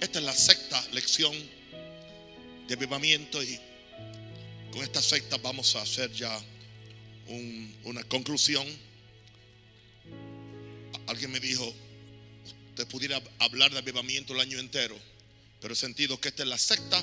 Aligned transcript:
Esta 0.00 0.18
es 0.18 0.24
la 0.24 0.34
sexta 0.34 0.82
lección 0.92 1.32
de 2.66 2.74
avivamiento 2.74 3.42
y 3.42 3.58
con 4.72 4.82
esta 4.82 5.02
sexta 5.02 5.36
vamos 5.38 5.74
a 5.76 5.82
hacer 5.82 6.12
ya 6.12 6.40
un- 7.26 7.74
una 7.84 8.02
conclusión. 8.04 8.66
Alguien 11.06 11.30
me 11.32 11.40
dijo, 11.40 11.74
usted 12.70 12.86
pudiera 12.86 13.20
hablar 13.40 13.72
de 13.72 13.78
avivamiento 13.78 14.32
el 14.32 14.40
año 14.40 14.58
entero, 14.58 14.96
pero 15.60 15.74
he 15.74 15.76
sentido 15.76 16.18
que 16.20 16.28
esta 16.28 16.44
es 16.44 16.48
la 16.48 16.58
sexta 16.58 17.02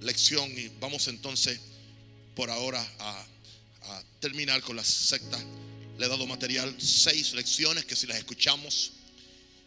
lección 0.00 0.50
y 0.58 0.68
vamos 0.80 1.08
entonces 1.08 1.60
por 2.34 2.48
ahora 2.50 2.80
a, 3.00 3.26
a 3.82 4.02
terminar 4.20 4.62
con 4.62 4.76
la 4.76 4.84
sexta. 4.84 5.38
Le 5.98 6.06
he 6.06 6.08
dado 6.08 6.26
material, 6.26 6.74
seis 6.80 7.34
lecciones 7.34 7.84
que 7.84 7.94
si 7.96 8.06
las 8.06 8.16
escuchamos 8.18 8.92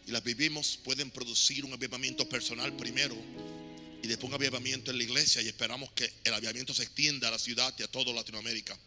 y 0.08 0.12
las 0.12 0.24
vivimos 0.24 0.80
pueden 0.84 1.10
producir 1.12 1.66
un 1.66 1.74
avivamiento 1.74 2.28
personal 2.30 2.76
primero 2.76 3.16
y 4.04 4.08
después 4.08 4.30
un 4.30 4.36
avivamiento 4.36 4.92
en 4.92 4.98
la 4.98 5.04
iglesia 5.04 5.42
y 5.42 5.48
esperamos 5.48 5.92
que 5.94 6.12
el 6.24 6.34
avivamiento 6.34 6.74
se 6.74 6.84
extienda 6.84 7.28
a 7.28 7.32
la 7.32 7.40
ciudad 7.40 7.74
y 7.80 7.84
a 7.84 7.88
toda 7.88 8.14
Latinoamérica. 8.14 8.78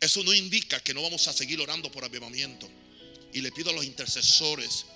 Eso 0.00 0.24
no 0.24 0.32
indica 0.32 0.80
que 0.80 0.94
no 0.94 1.02
vamos 1.02 1.28
a 1.28 1.32
seguir 1.34 1.60
orando 1.60 1.92
por 1.92 2.04
avivamiento. 2.04 2.66
Y 3.34 3.42
le 3.42 3.52
pido 3.52 3.70
a 3.70 3.74
los 3.74 3.84
intercesores 3.84 4.86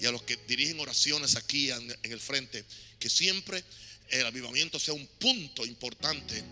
y 0.00 0.06
a 0.06 0.10
los 0.10 0.22
que 0.22 0.36
dirigen 0.48 0.80
oraciones 0.80 1.36
aquí 1.36 1.70
en, 1.70 1.96
el 2.02 2.20
frente 2.20 2.64
que 2.98 3.08
siempre 3.08 3.62
el 4.08 4.26
avivamiento 4.26 4.80
sea 4.80 4.94
un 4.94 5.06
punto 5.06 5.64
importante 5.64 6.42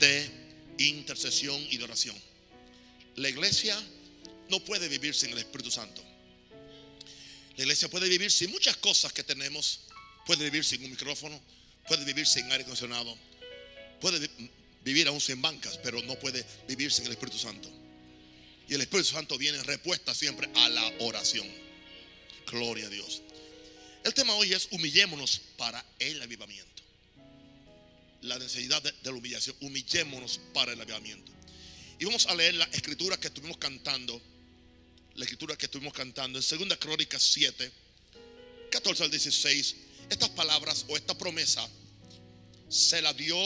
de 0.00 0.30
intercesión 0.78 1.60
y 1.70 1.76
de 1.76 1.84
oración. 1.84 2.16
La 3.16 3.28
iglesia 3.28 3.78
no 4.48 4.64
puede 4.64 4.88
vivir 4.88 5.14
sin 5.14 5.30
el 5.30 5.38
Espíritu 5.38 5.70
Santo. 5.70 6.02
La 7.56 7.62
iglesia 7.62 7.88
puede 7.88 8.08
vivir 8.08 8.30
sin 8.30 8.50
muchas 8.50 8.76
cosas 8.76 9.12
que 9.12 9.22
tenemos. 9.22 9.80
Puede 10.26 10.44
vivir 10.44 10.64
sin 10.64 10.82
un 10.84 10.90
micrófono, 10.90 11.40
puede 11.86 12.04
vivir 12.04 12.26
sin 12.26 12.44
aire 12.50 12.62
acondicionado, 12.64 13.16
puede 14.00 14.18
vi- 14.18 14.50
vivir 14.84 15.06
aún 15.06 15.20
sin 15.20 15.40
bancas, 15.40 15.78
pero 15.78 16.02
no 16.02 16.18
puede 16.18 16.44
vivir 16.66 16.92
sin 16.92 17.06
el 17.06 17.12
Espíritu 17.12 17.38
Santo. 17.38 17.70
Y 18.68 18.74
el 18.74 18.80
Espíritu 18.80 19.10
Santo 19.10 19.38
viene 19.38 19.58
en 19.58 19.64
respuesta 19.64 20.12
siempre 20.14 20.50
a 20.56 20.68
la 20.68 20.92
oración. 20.98 21.46
Gloria 22.50 22.86
a 22.86 22.90
Dios. 22.90 23.22
El 24.02 24.14
tema 24.14 24.34
hoy 24.34 24.52
es 24.52 24.66
humillémonos 24.72 25.40
para 25.56 25.84
el 26.00 26.20
avivamiento. 26.20 26.82
La 28.22 28.38
necesidad 28.38 28.82
de, 28.82 28.90
de 28.90 29.10
la 29.10 29.12
humillación. 29.12 29.54
Humillémonos 29.60 30.40
para 30.52 30.72
el 30.72 30.80
avivamiento. 30.80 31.30
Y 32.00 32.04
vamos 32.04 32.26
a 32.26 32.34
leer 32.34 32.54
la 32.54 32.64
escritura 32.66 33.16
que 33.18 33.28
estuvimos 33.28 33.58
cantando. 33.58 34.20
La 35.16 35.24
escritura 35.24 35.56
que 35.56 35.64
estuvimos 35.64 35.94
cantando 35.94 36.38
en 36.38 36.68
2 36.68 36.78
Crónicas 36.78 37.22
7, 37.22 37.72
14 38.70 39.04
al 39.04 39.10
16. 39.10 39.76
Estas 40.10 40.28
palabras 40.30 40.84
o 40.88 40.96
esta 40.96 41.16
promesa 41.16 41.66
se 42.68 43.00
la 43.00 43.14
dio 43.14 43.36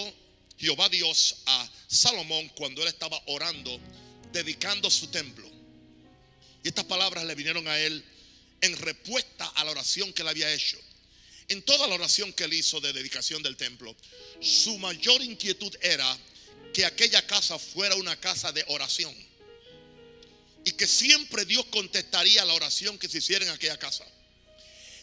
Jehová 0.58 0.88
Dios 0.88 1.36
a 1.46 1.70
Salomón 1.86 2.48
cuando 2.56 2.82
él 2.82 2.88
estaba 2.88 3.22
orando, 3.26 3.78
dedicando 4.32 4.90
su 4.90 5.06
templo. 5.06 5.48
Y 6.64 6.68
estas 6.68 6.86
palabras 6.86 7.24
le 7.24 7.36
vinieron 7.36 7.66
a 7.68 7.78
él 7.78 8.04
en 8.60 8.76
respuesta 8.76 9.46
a 9.46 9.64
la 9.64 9.70
oración 9.70 10.12
que 10.12 10.22
él 10.22 10.28
había 10.28 10.52
hecho. 10.52 10.76
En 11.46 11.62
toda 11.62 11.86
la 11.86 11.94
oración 11.94 12.32
que 12.32 12.44
él 12.44 12.52
hizo 12.52 12.80
de 12.80 12.92
dedicación 12.92 13.44
del 13.44 13.56
templo, 13.56 13.94
su 14.40 14.76
mayor 14.78 15.22
inquietud 15.22 15.74
era 15.80 16.18
que 16.74 16.84
aquella 16.84 17.24
casa 17.26 17.60
fuera 17.60 17.94
una 17.94 18.18
casa 18.18 18.50
de 18.50 18.64
oración. 18.68 19.29
Y 20.64 20.72
que 20.72 20.86
siempre 20.86 21.44
Dios 21.44 21.64
contestaría 21.66 22.44
la 22.44 22.54
oración 22.54 22.98
que 22.98 23.08
se 23.08 23.18
hiciera 23.18 23.44
en 23.44 23.50
aquella 23.50 23.78
casa. 23.78 24.04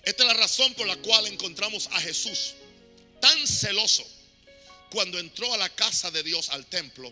Esta 0.03 0.23
es 0.23 0.28
la 0.28 0.35
razón 0.35 0.73
por 0.75 0.88
la 0.88 0.95
cual 0.97 1.28
encontramos 1.28 1.88
a 1.91 2.00
Jesús 2.00 2.53
tan 3.19 3.47
celoso 3.47 4.06
cuando 4.90 5.19
entró 5.19 5.53
a 5.53 5.57
la 5.57 5.69
casa 5.69 6.12
de 6.12 6.23
Dios, 6.23 6.50
al 6.50 6.66
templo, 6.66 7.12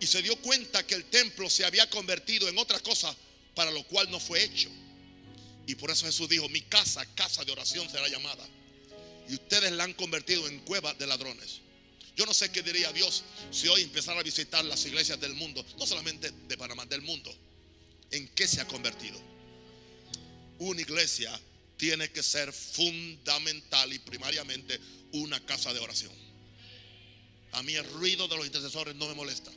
y 0.00 0.06
se 0.06 0.20
dio 0.22 0.36
cuenta 0.42 0.86
que 0.86 0.94
el 0.94 1.04
templo 1.04 1.48
se 1.48 1.64
había 1.64 1.88
convertido 1.88 2.48
en 2.48 2.58
otra 2.58 2.80
cosa 2.80 3.14
para 3.54 3.70
lo 3.70 3.82
cual 3.84 4.10
no 4.10 4.20
fue 4.20 4.44
hecho. 4.44 4.68
Y 5.66 5.74
por 5.74 5.90
eso 5.90 6.06
Jesús 6.06 6.28
dijo, 6.28 6.48
mi 6.48 6.60
casa, 6.60 7.04
casa 7.14 7.44
de 7.44 7.52
oración 7.52 7.90
será 7.90 8.06
llamada. 8.08 8.46
Y 9.28 9.34
ustedes 9.34 9.72
la 9.72 9.84
han 9.84 9.94
convertido 9.94 10.46
en 10.46 10.60
cueva 10.60 10.94
de 10.94 11.06
ladrones. 11.06 11.60
Yo 12.16 12.24
no 12.24 12.32
sé 12.32 12.50
qué 12.50 12.62
diría 12.62 12.92
Dios 12.92 13.24
si 13.50 13.68
hoy 13.68 13.82
empezara 13.82 14.20
a 14.20 14.22
visitar 14.22 14.64
las 14.64 14.84
iglesias 14.86 15.20
del 15.20 15.34
mundo, 15.34 15.64
no 15.78 15.86
solamente 15.86 16.30
de 16.30 16.56
Panamá, 16.56 16.86
del 16.86 17.02
mundo. 17.02 17.34
¿En 18.10 18.28
qué 18.28 18.46
se 18.46 18.60
ha 18.60 18.66
convertido? 18.66 19.20
Una 20.58 20.80
iglesia 20.80 21.38
tiene 21.76 22.10
que 22.10 22.22
ser 22.22 22.52
fundamental 22.52 23.92
y 23.92 23.98
primariamente 23.98 24.80
una 25.12 25.44
casa 25.44 25.72
de 25.72 25.80
oración. 25.80 26.12
A 27.52 27.62
mí 27.62 27.74
el 27.74 27.88
ruido 27.92 28.28
de 28.28 28.36
los 28.36 28.46
intercesores 28.46 28.94
no 28.94 29.06
me 29.08 29.14
molesta. 29.14 29.50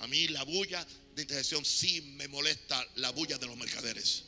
A 0.00 0.06
mí 0.06 0.28
la 0.28 0.42
bulla 0.44 0.86
de 1.14 1.22
intercesión 1.22 1.64
sí 1.64 2.02
me 2.16 2.28
molesta 2.28 2.86
la 2.96 3.10
bulla 3.10 3.38
de 3.38 3.46
los 3.46 3.56
mercaderes. 3.56 4.24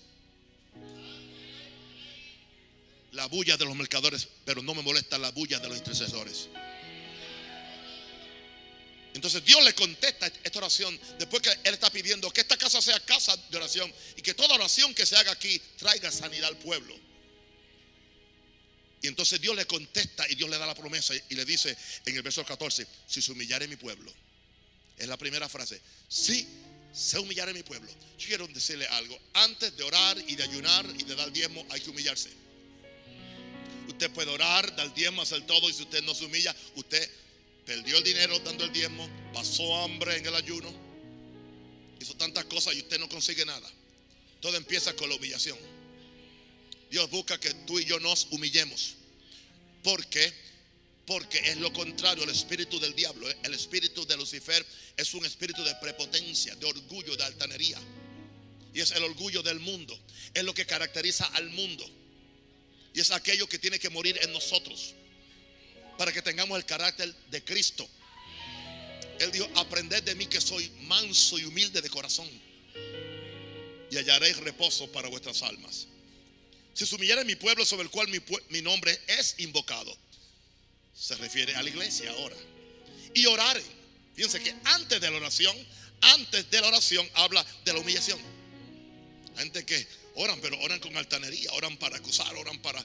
La 3.12 3.26
bulla 3.26 3.56
de 3.56 3.64
los 3.64 3.76
mercaderes, 3.76 4.28
pero 4.44 4.62
no 4.62 4.74
me 4.74 4.82
molesta 4.82 5.18
la 5.18 5.30
bulla 5.30 5.58
de 5.58 5.68
los 5.68 5.78
intercesores. 5.78 6.48
Entonces 9.14 9.44
Dios 9.44 9.64
le 9.64 9.74
contesta 9.74 10.30
esta 10.44 10.58
oración 10.58 10.98
después 11.18 11.42
que 11.42 11.50
Él 11.50 11.74
está 11.74 11.90
pidiendo 11.90 12.30
que 12.30 12.42
esta 12.42 12.56
casa 12.56 12.80
sea 12.80 13.00
casa 13.00 13.36
de 13.50 13.56
oración 13.56 13.92
y 14.16 14.22
que 14.22 14.34
toda 14.34 14.54
oración 14.54 14.94
que 14.94 15.06
se 15.06 15.16
haga 15.16 15.32
aquí 15.32 15.60
traiga 15.76 16.10
sanidad 16.12 16.48
al 16.48 16.58
pueblo. 16.58 16.94
Y 19.00 19.06
entonces 19.06 19.40
Dios 19.40 19.54
le 19.54 19.66
contesta 19.66 20.26
y 20.28 20.34
Dios 20.34 20.50
le 20.50 20.58
da 20.58 20.66
la 20.66 20.74
promesa 20.74 21.14
y 21.28 21.34
le 21.34 21.44
dice 21.44 21.76
en 22.04 22.16
el 22.16 22.22
verso 22.22 22.44
14, 22.44 22.86
si 23.06 23.22
se 23.22 23.32
humillare 23.32 23.68
mi 23.68 23.76
pueblo. 23.76 24.12
Es 24.96 25.06
la 25.06 25.16
primera 25.16 25.48
frase. 25.48 25.80
Si 26.08 26.46
se 26.92 27.18
humillare 27.18 27.52
mi 27.54 27.62
pueblo. 27.62 27.88
Yo 28.18 28.26
quiero 28.26 28.48
decirle 28.48 28.86
algo. 28.88 29.18
Antes 29.34 29.76
de 29.76 29.84
orar 29.84 30.18
y 30.26 30.34
de 30.34 30.42
ayunar 30.42 30.84
y 30.98 31.04
de 31.04 31.14
dar 31.14 31.30
diezmo 31.32 31.64
hay 31.70 31.80
que 31.80 31.90
humillarse. 31.90 32.30
Usted 33.86 34.10
puede 34.10 34.30
orar, 34.30 34.74
dar 34.74 34.92
diezmo, 34.94 35.22
hacer 35.22 35.46
todo 35.46 35.68
y 35.70 35.72
si 35.72 35.82
usted 35.82 36.02
no 36.02 36.14
se 36.14 36.24
humilla, 36.24 36.54
usted 36.74 37.08
perdió 37.68 37.98
el 37.98 38.02
dinero 38.02 38.38
dando 38.38 38.64
el 38.64 38.72
diezmo, 38.72 39.06
pasó 39.34 39.82
hambre 39.82 40.16
en 40.16 40.24
el 40.24 40.34
ayuno, 40.34 40.72
hizo 42.00 42.14
tantas 42.14 42.46
cosas 42.46 42.74
y 42.74 42.78
usted 42.78 42.98
no 42.98 43.10
consigue 43.10 43.44
nada. 43.44 43.70
Todo 44.40 44.56
empieza 44.56 44.96
con 44.96 45.10
la 45.10 45.16
humillación. 45.16 45.58
Dios 46.90 47.10
busca 47.10 47.38
que 47.38 47.52
tú 47.66 47.78
y 47.78 47.84
yo 47.84 48.00
nos 48.00 48.28
humillemos. 48.30 48.94
¿Por 49.84 50.06
qué? 50.06 50.32
Porque 51.06 51.38
es 51.50 51.58
lo 51.58 51.70
contrario 51.74 52.24
al 52.24 52.30
espíritu 52.30 52.80
del 52.80 52.94
diablo. 52.94 53.28
El 53.42 53.52
espíritu 53.52 54.06
de 54.06 54.16
Lucifer 54.16 54.64
es 54.96 55.12
un 55.12 55.26
espíritu 55.26 55.62
de 55.62 55.74
prepotencia, 55.74 56.54
de 56.56 56.64
orgullo, 56.64 57.16
de 57.16 57.24
altanería. 57.24 57.78
Y 58.72 58.80
es 58.80 58.92
el 58.92 59.04
orgullo 59.04 59.42
del 59.42 59.60
mundo. 59.60 59.98
Es 60.32 60.42
lo 60.42 60.54
que 60.54 60.64
caracteriza 60.64 61.26
al 61.26 61.50
mundo. 61.50 61.84
Y 62.94 63.00
es 63.00 63.10
aquello 63.10 63.46
que 63.46 63.58
tiene 63.58 63.78
que 63.78 63.90
morir 63.90 64.18
en 64.22 64.32
nosotros. 64.32 64.94
Para 65.98 66.12
que 66.12 66.22
tengamos 66.22 66.56
el 66.56 66.64
carácter 66.64 67.12
de 67.30 67.44
Cristo. 67.44 67.86
Él 69.18 69.32
dijo, 69.32 69.48
aprended 69.56 70.02
de 70.04 70.14
mí 70.14 70.26
que 70.26 70.40
soy 70.40 70.70
manso 70.82 71.38
y 71.38 71.44
humilde 71.44 71.82
de 71.82 71.90
corazón. 71.90 72.28
Y 73.90 73.96
hallaréis 73.96 74.36
reposo 74.38 74.90
para 74.92 75.08
vuestras 75.08 75.42
almas. 75.42 75.88
Si 76.72 76.86
se 76.86 76.94
humillara 76.94 77.24
mi 77.24 77.34
pueblo 77.34 77.64
sobre 77.64 77.82
el 77.82 77.90
cual 77.90 78.06
mi, 78.08 78.20
mi 78.50 78.62
nombre 78.62 78.98
es 79.08 79.34
invocado. 79.38 79.94
Se 80.94 81.16
refiere 81.16 81.54
a 81.56 81.62
la 81.62 81.68
iglesia 81.68 82.10
ahora. 82.12 82.36
Y 83.14 83.26
oraren. 83.26 83.64
Fíjense 84.14 84.40
que 84.40 84.54
antes 84.64 85.00
de 85.00 85.10
la 85.10 85.16
oración, 85.16 85.56
antes 86.00 86.48
de 86.50 86.60
la 86.60 86.68
oración 86.68 87.08
habla 87.14 87.44
de 87.64 87.72
la 87.72 87.80
humillación. 87.80 88.20
Gente 89.36 89.64
que 89.64 89.86
oran, 90.16 90.40
pero 90.40 90.58
oran 90.60 90.80
con 90.80 90.96
altanería, 90.96 91.52
oran 91.52 91.76
para 91.76 91.96
acusar, 91.96 92.34
oran 92.36 92.58
para 92.58 92.84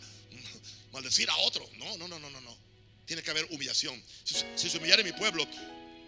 maldecir 0.91 1.29
a 1.29 1.37
otro. 1.37 1.67
No, 1.77 1.97
no, 1.97 2.07
no, 2.07 2.19
no, 2.19 2.29
no, 2.29 2.41
no. 2.41 2.57
Tiene 3.05 3.21
que 3.21 3.31
haber 3.31 3.45
humillación. 3.45 4.01
Si, 4.23 4.35
si 4.55 4.69
se 4.69 4.77
humillare 4.77 5.03
mi 5.03 5.11
pueblo, 5.11 5.45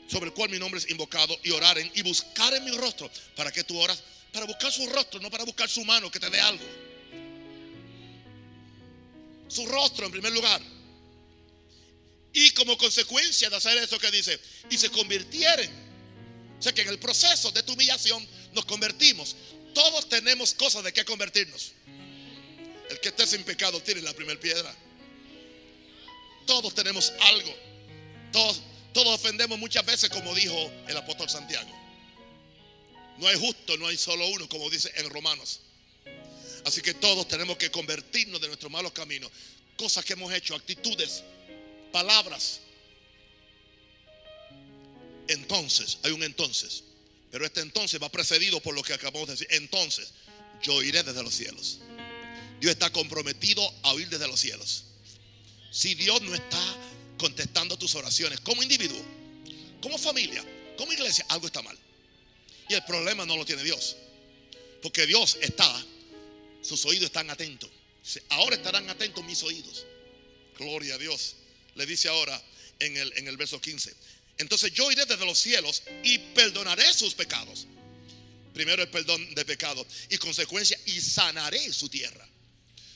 sobre 0.07 0.27
el 0.27 0.33
cual 0.33 0.49
mi 0.49 0.59
nombre 0.59 0.79
es 0.79 0.89
invocado, 0.89 1.37
y 1.43 1.51
oraren 1.51 1.91
y 1.95 2.01
buscaren 2.03 2.63
mi 2.63 2.71
rostro. 2.71 3.09
¿Para 3.35 3.51
qué 3.51 3.63
tú 3.63 3.79
oras? 3.79 4.01
Para 4.31 4.45
buscar 4.45 4.71
su 4.71 4.87
rostro, 4.89 5.19
no 5.19 5.31
para 5.31 5.43
buscar 5.45 5.69
su 5.69 5.83
mano 5.85 6.11
que 6.11 6.19
te 6.19 6.29
dé 6.29 6.39
algo. 6.39 6.65
Su 9.47 9.65
rostro 9.67 10.05
en 10.05 10.11
primer 10.11 10.33
lugar. 10.33 10.61
Y 12.33 12.49
como 12.51 12.77
consecuencia 12.77 13.49
de 13.49 13.55
hacer 13.55 13.77
eso 13.77 13.97
que 13.97 14.11
dice, 14.11 14.39
y 14.69 14.77
se 14.77 14.89
convirtieren. 14.89 15.71
O 16.59 16.61
sea 16.61 16.73
que 16.73 16.81
en 16.81 16.89
el 16.89 16.99
proceso 16.99 17.51
de 17.51 17.63
tu 17.63 17.73
humillación 17.73 18.27
nos 18.53 18.65
convertimos. 18.65 19.35
Todos 19.73 20.09
tenemos 20.09 20.53
cosas 20.53 20.83
de 20.83 20.93
qué 20.93 21.05
convertirnos. 21.05 21.71
El 22.89 22.99
que 22.99 23.09
esté 23.09 23.25
sin 23.25 23.43
pecado 23.43 23.81
tiene 23.81 24.01
la 24.01 24.13
primera 24.13 24.39
piedra. 24.39 24.73
Todos 26.45 26.73
tenemos 26.73 27.11
algo. 27.21 27.55
Todos, 28.31 28.61
todos 28.93 29.15
ofendemos 29.15 29.57
muchas 29.57 29.85
veces, 29.85 30.09
como 30.09 30.33
dijo 30.35 30.71
el 30.87 30.97
apóstol 30.97 31.29
Santiago. 31.29 31.69
No 33.17 33.27
hay 33.27 33.39
justo, 33.39 33.77
no 33.77 33.87
hay 33.87 33.97
solo 33.97 34.27
uno, 34.27 34.47
como 34.49 34.69
dice 34.69 34.91
en 34.95 35.09
Romanos. 35.09 35.61
Así 36.65 36.81
que 36.81 36.93
todos 36.93 37.27
tenemos 37.27 37.57
que 37.57 37.69
convertirnos 37.71 38.41
de 38.41 38.47
nuestros 38.47 38.71
malos 38.71 38.91
caminos. 38.91 39.31
Cosas 39.77 40.03
que 40.03 40.13
hemos 40.13 40.33
hecho, 40.33 40.55
actitudes, 40.55 41.23
palabras. 41.91 42.59
Entonces, 45.27 45.99
hay 46.03 46.11
un 46.11 46.23
entonces. 46.23 46.83
Pero 47.31 47.45
este 47.45 47.61
entonces 47.61 48.01
va 48.01 48.09
precedido 48.09 48.59
por 48.61 48.73
lo 48.73 48.81
que 48.83 48.93
acabamos 48.93 49.27
de 49.27 49.33
decir. 49.33 49.47
Entonces, 49.51 50.11
yo 50.61 50.81
iré 50.81 51.03
desde 51.03 51.21
los 51.21 51.33
cielos. 51.33 51.79
Dios 52.59 52.71
está 52.71 52.89
comprometido 52.89 53.61
a 53.83 53.93
oír 53.93 54.09
desde 54.09 54.27
los 54.27 54.39
cielos. 54.39 54.84
Si 55.75 55.93
Dios 55.93 56.21
no 56.21 56.33
está 56.33 56.77
contestando 57.17 57.77
tus 57.77 57.95
oraciones 57.95 58.39
como 58.39 58.63
individuo, 58.63 59.03
como 59.81 59.97
familia, 59.97 60.41
como 60.77 60.93
iglesia, 60.93 61.25
algo 61.27 61.47
está 61.47 61.61
mal. 61.61 61.77
Y 62.69 62.75
el 62.75 62.85
problema 62.85 63.25
no 63.25 63.35
lo 63.35 63.45
tiene 63.45 63.61
Dios. 63.61 63.97
Porque 64.81 65.05
Dios 65.05 65.37
está, 65.41 65.85
sus 66.61 66.85
oídos 66.85 67.07
están 67.07 67.29
atentos. 67.29 67.69
Ahora 68.29 68.55
estarán 68.55 68.89
atentos 68.89 69.21
mis 69.25 69.43
oídos. 69.43 69.85
Gloria 70.57 70.95
a 70.95 70.97
Dios. 70.97 71.35
Le 71.75 71.85
dice 71.85 72.07
ahora 72.07 72.41
en 72.79 72.95
el, 72.95 73.11
en 73.17 73.27
el 73.27 73.35
verso 73.35 73.59
15. 73.59 73.93
Entonces 74.37 74.71
yo 74.73 74.89
iré 74.89 75.05
desde 75.05 75.25
los 75.25 75.37
cielos 75.37 75.83
y 76.03 76.19
perdonaré 76.19 76.93
sus 76.93 77.13
pecados. 77.15 77.67
Primero 78.53 78.81
el 78.81 78.89
perdón 78.89 79.35
de 79.35 79.43
pecado 79.43 79.85
y 80.09 80.17
consecuencia 80.19 80.79
y 80.85 81.01
sanaré 81.01 81.73
su 81.73 81.89
tierra. 81.89 82.25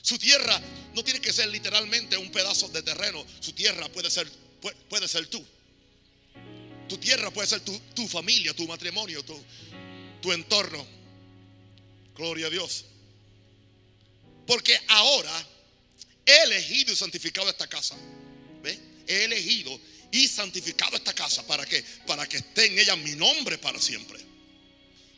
Su 0.02 0.18
tierra 0.18 0.60
no 0.94 1.04
tiene 1.04 1.20
que 1.20 1.34
ser 1.34 1.50
literalmente 1.50 2.18
un 2.18 2.32
pedazo 2.32 2.68
de 2.70 2.82
terreno. 2.82 3.26
Su 3.40 3.54
tierra 3.54 3.90
puede 3.90 4.10
ser, 4.10 4.30
puede, 4.90 5.08
ser 5.08 5.28
tú. 5.28 5.46
Tu 6.88 6.98
tierra 6.98 7.32
puede 7.32 7.48
ser 7.48 7.62
tu, 7.62 8.08
familia, 8.08 8.54
tu 8.54 8.68
matrimonio, 8.68 9.24
tu, 9.24 9.40
tu 10.22 10.32
entorno. 10.32 10.86
Gloria 12.16 12.48
a 12.48 12.50
Dios. 12.50 12.86
Porque 14.48 14.80
ahora 14.88 15.48
he 16.26 16.44
elegido 16.44 16.94
y 16.94 16.96
santificado 16.96 17.50
esta 17.50 17.68
casa. 17.68 17.96
¿Ve? 18.64 18.80
He 19.08 19.26
elegido 19.26 19.80
y 20.12 20.28
santificado 20.28 20.96
esta 20.96 21.14
casa. 21.14 21.46
¿Para 21.46 21.66
qué? 21.66 21.84
Para 22.08 22.28
que 22.28 22.38
esté 22.38 22.66
en 22.66 22.80
ella 22.80 22.96
mi 22.96 23.16
nombre 23.16 23.58
para 23.58 23.80
siempre. 23.80 24.20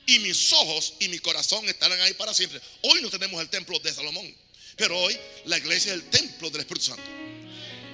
Y 0.05 0.19
mis 0.19 0.51
ojos 0.51 0.95
y 0.99 1.07
mi 1.07 1.19
corazón 1.19 1.67
estarán 1.69 1.99
ahí 2.01 2.13
para 2.15 2.33
siempre. 2.33 2.59
Hoy 2.81 3.01
no 3.01 3.09
tenemos 3.09 3.39
el 3.41 3.49
templo 3.49 3.79
de 3.79 3.93
Salomón. 3.93 4.35
Pero 4.81 4.97
hoy 4.97 5.15
la 5.45 5.59
iglesia 5.59 5.93
es 5.93 6.01
el 6.01 6.09
templo 6.09 6.49
del 6.49 6.61
Espíritu 6.61 6.87
Santo. 6.87 7.03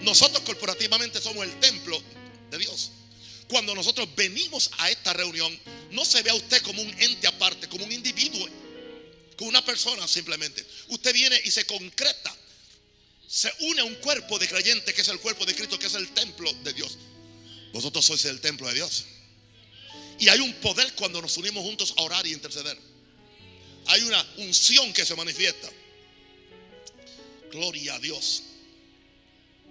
Nosotros 0.04 0.42
corporativamente 0.44 1.20
somos 1.20 1.46
el 1.46 1.60
templo 1.60 2.02
de 2.50 2.58
Dios. 2.58 2.92
Cuando 3.50 3.76
nosotros 3.76 4.08
venimos 4.16 4.72
a 4.78 4.90
esta 4.90 5.12
reunión, 5.12 5.60
no 5.92 6.06
se 6.06 6.22
ve 6.24 6.30
a 6.30 6.36
usted 6.36 6.62
como 6.62 6.82
un 6.82 7.02
ente 7.02 7.28
aparte, 7.28 7.68
como 7.68 7.84
un 7.84 7.92
individuo, 7.92 8.48
como 9.36 9.50
una 9.50 9.66
persona 9.66 10.08
simplemente. 10.08 10.66
Usted 10.88 11.14
viene 11.14 11.38
y 11.44 11.52
se 11.52 11.66
concreta 11.66 12.34
se 13.28 13.52
une 13.60 13.82
a 13.82 13.84
un 13.84 13.96
cuerpo 13.96 14.40
de 14.40 14.48
creyente 14.48 14.94
que 14.94 15.02
es 15.02 15.10
el 15.10 15.20
cuerpo 15.20 15.46
de 15.46 15.54
Cristo, 15.54 15.78
que 15.78 15.88
es 15.88 15.94
el 15.96 16.08
templo 16.14 16.50
de 16.64 16.72
Dios. 16.72 16.98
Vosotros 17.74 18.06
sois 18.06 18.24
el 18.24 18.40
templo 18.40 18.66
de 18.70 18.76
Dios. 18.76 19.04
Y 20.20 20.30
hay 20.30 20.40
un 20.40 20.54
poder 20.62 20.94
cuando 20.94 21.22
nos 21.22 21.36
unimos 21.36 21.66
juntos 21.66 21.94
a 21.98 22.04
orar 22.04 22.26
y 22.26 22.32
interceder. 22.32 22.80
Hay 23.88 24.04
una 24.04 24.26
unción 24.38 24.94
que 24.94 25.06
se 25.06 25.16
manifiesta. 25.16 25.70
Gloria 27.58 27.96
a 27.96 28.00
Dios. 28.00 28.44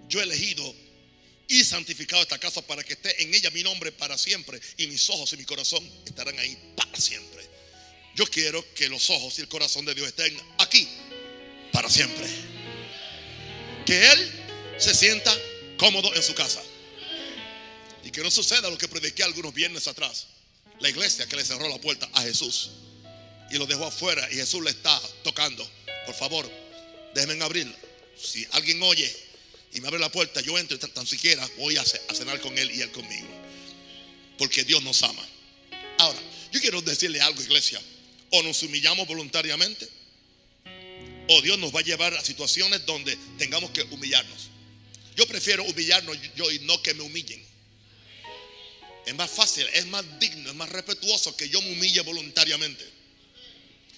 Yo 0.08 0.20
he 0.20 0.24
elegido 0.24 0.74
y 1.46 1.62
santificado 1.62 2.22
esta 2.22 2.38
casa 2.38 2.60
para 2.62 2.82
que 2.82 2.94
esté 2.94 3.22
en 3.22 3.32
ella 3.32 3.50
mi 3.52 3.62
nombre 3.62 3.92
para 3.92 4.18
siempre. 4.18 4.60
Y 4.76 4.88
mis 4.88 5.08
ojos 5.08 5.32
y 5.32 5.36
mi 5.36 5.44
corazón 5.44 5.88
estarán 6.04 6.36
ahí 6.40 6.58
para 6.76 6.98
siempre. 6.98 7.46
Yo 8.16 8.26
quiero 8.26 8.64
que 8.74 8.88
los 8.88 9.08
ojos 9.10 9.38
y 9.38 9.42
el 9.42 9.48
corazón 9.48 9.84
de 9.84 9.94
Dios 9.94 10.08
estén 10.08 10.36
aquí 10.58 10.88
para 11.70 11.88
siempre 11.88 12.26
que 13.86 14.04
Él 14.10 14.32
se 14.78 14.92
sienta 14.94 15.32
cómodo 15.78 16.12
en 16.14 16.22
su 16.22 16.34
casa. 16.34 16.60
Y 18.02 18.10
que 18.10 18.20
no 18.20 18.30
suceda 18.30 18.68
lo 18.68 18.76
que 18.76 18.88
prediqué 18.88 19.22
algunos 19.22 19.54
viernes 19.54 19.86
atrás. 19.86 20.26
La 20.80 20.90
iglesia 20.90 21.26
que 21.26 21.36
le 21.36 21.44
cerró 21.44 21.68
la 21.68 21.78
puerta 21.78 22.08
a 22.12 22.22
Jesús 22.22 22.70
y 23.50 23.58
lo 23.58 23.66
dejó 23.66 23.86
afuera 23.86 24.28
y 24.32 24.34
Jesús 24.34 24.62
le 24.62 24.70
está 24.70 25.00
tocando. 25.22 25.68
Por 26.04 26.14
favor, 26.14 26.50
déjenme 27.20 27.44
abrir. 27.44 27.72
Si 28.16 28.46
alguien 28.52 28.82
oye 28.82 29.14
y 29.72 29.80
me 29.80 29.88
abre 29.88 29.98
la 29.98 30.10
puerta, 30.10 30.40
yo 30.40 30.58
entro 30.58 30.76
y 30.76 30.80
tan, 30.80 31.06
siquiera 31.06 31.48
voy 31.58 31.76
a, 31.76 31.82
a 31.82 32.14
cenar 32.14 32.40
con 32.40 32.56
él 32.56 32.70
y 32.70 32.80
él 32.80 32.90
conmigo. 32.92 33.28
Porque 34.38 34.64
Dios 34.64 34.82
nos 34.82 35.02
ama. 35.02 35.26
Ahora, 35.98 36.18
yo 36.52 36.60
quiero 36.60 36.80
decirle 36.82 37.20
algo, 37.20 37.42
iglesia. 37.42 37.80
O 38.30 38.42
nos 38.42 38.62
humillamos 38.62 39.06
voluntariamente 39.06 39.88
o 41.28 41.42
Dios 41.42 41.58
nos 41.58 41.74
va 41.74 41.80
a 41.80 41.82
llevar 41.82 42.14
a 42.14 42.24
situaciones 42.24 42.84
donde 42.86 43.16
tengamos 43.38 43.70
que 43.70 43.82
humillarnos. 43.82 44.48
Yo 45.16 45.26
prefiero 45.26 45.64
humillarnos 45.64 46.16
yo 46.36 46.50
y 46.50 46.60
no 46.60 46.80
que 46.82 46.94
me 46.94 47.02
humillen. 47.02 47.42
Es 49.06 49.14
más 49.14 49.30
fácil, 49.30 49.66
es 49.72 49.86
más 49.86 50.04
digno, 50.18 50.50
es 50.50 50.56
más 50.56 50.68
respetuoso 50.68 51.36
que 51.36 51.48
yo 51.48 51.60
me 51.62 51.72
humille 51.72 52.00
voluntariamente. 52.02 52.84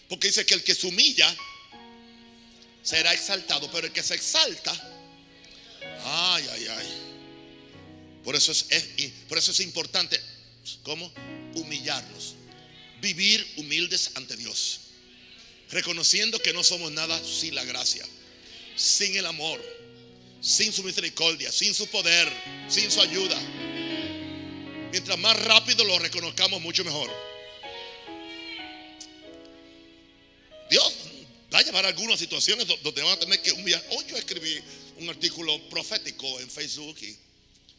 Porque 0.08 0.28
dice 0.28 0.46
que 0.46 0.54
el 0.54 0.62
que 0.62 0.74
se 0.74 0.86
humilla 0.86 1.34
será 2.88 3.12
exaltado, 3.12 3.70
pero 3.70 3.86
el 3.86 3.92
que 3.92 4.02
se 4.02 4.14
exalta, 4.14 4.72
ay, 6.04 6.46
ay, 6.52 6.66
ay. 6.68 6.86
Por 8.24 8.34
eso 8.34 8.50
es, 8.50 8.64
por 9.28 9.36
eso 9.36 9.50
es 9.50 9.60
importante, 9.60 10.18
¿cómo? 10.84 11.12
Humillarnos. 11.54 12.34
Vivir 13.02 13.46
humildes 13.58 14.12
ante 14.14 14.36
Dios 14.36 14.80
reconociendo 15.70 16.38
que 16.38 16.54
no 16.54 16.64
somos 16.64 16.90
nada 16.92 17.22
sin 17.22 17.54
la 17.54 17.62
gracia, 17.62 18.06
sin 18.74 19.16
el 19.16 19.26
amor, 19.26 19.62
sin 20.40 20.72
su 20.72 20.82
misericordia, 20.82 21.52
sin 21.52 21.74
su 21.74 21.86
poder, 21.88 22.32
sin 22.68 22.90
su 22.90 23.02
ayuda. 23.02 23.38
Mientras 24.92 25.18
más 25.18 25.38
rápido 25.44 25.84
lo 25.84 25.98
reconozcamos, 25.98 26.62
mucho 26.62 26.84
mejor. 26.84 27.10
Dios 30.70 30.97
va 31.52 31.58
a 31.58 31.62
llevar 31.62 31.86
algunas 31.86 32.18
situaciones 32.18 32.66
donde 32.82 33.02
van 33.02 33.12
a 33.12 33.18
tener 33.18 33.40
que 33.40 33.52
humillar. 33.52 33.82
Hoy 33.90 34.04
yo 34.08 34.16
escribí 34.16 34.60
un 34.98 35.08
artículo 35.08 35.58
profético 35.68 36.40
en 36.40 36.50
Facebook 36.50 36.96
y 37.02 37.16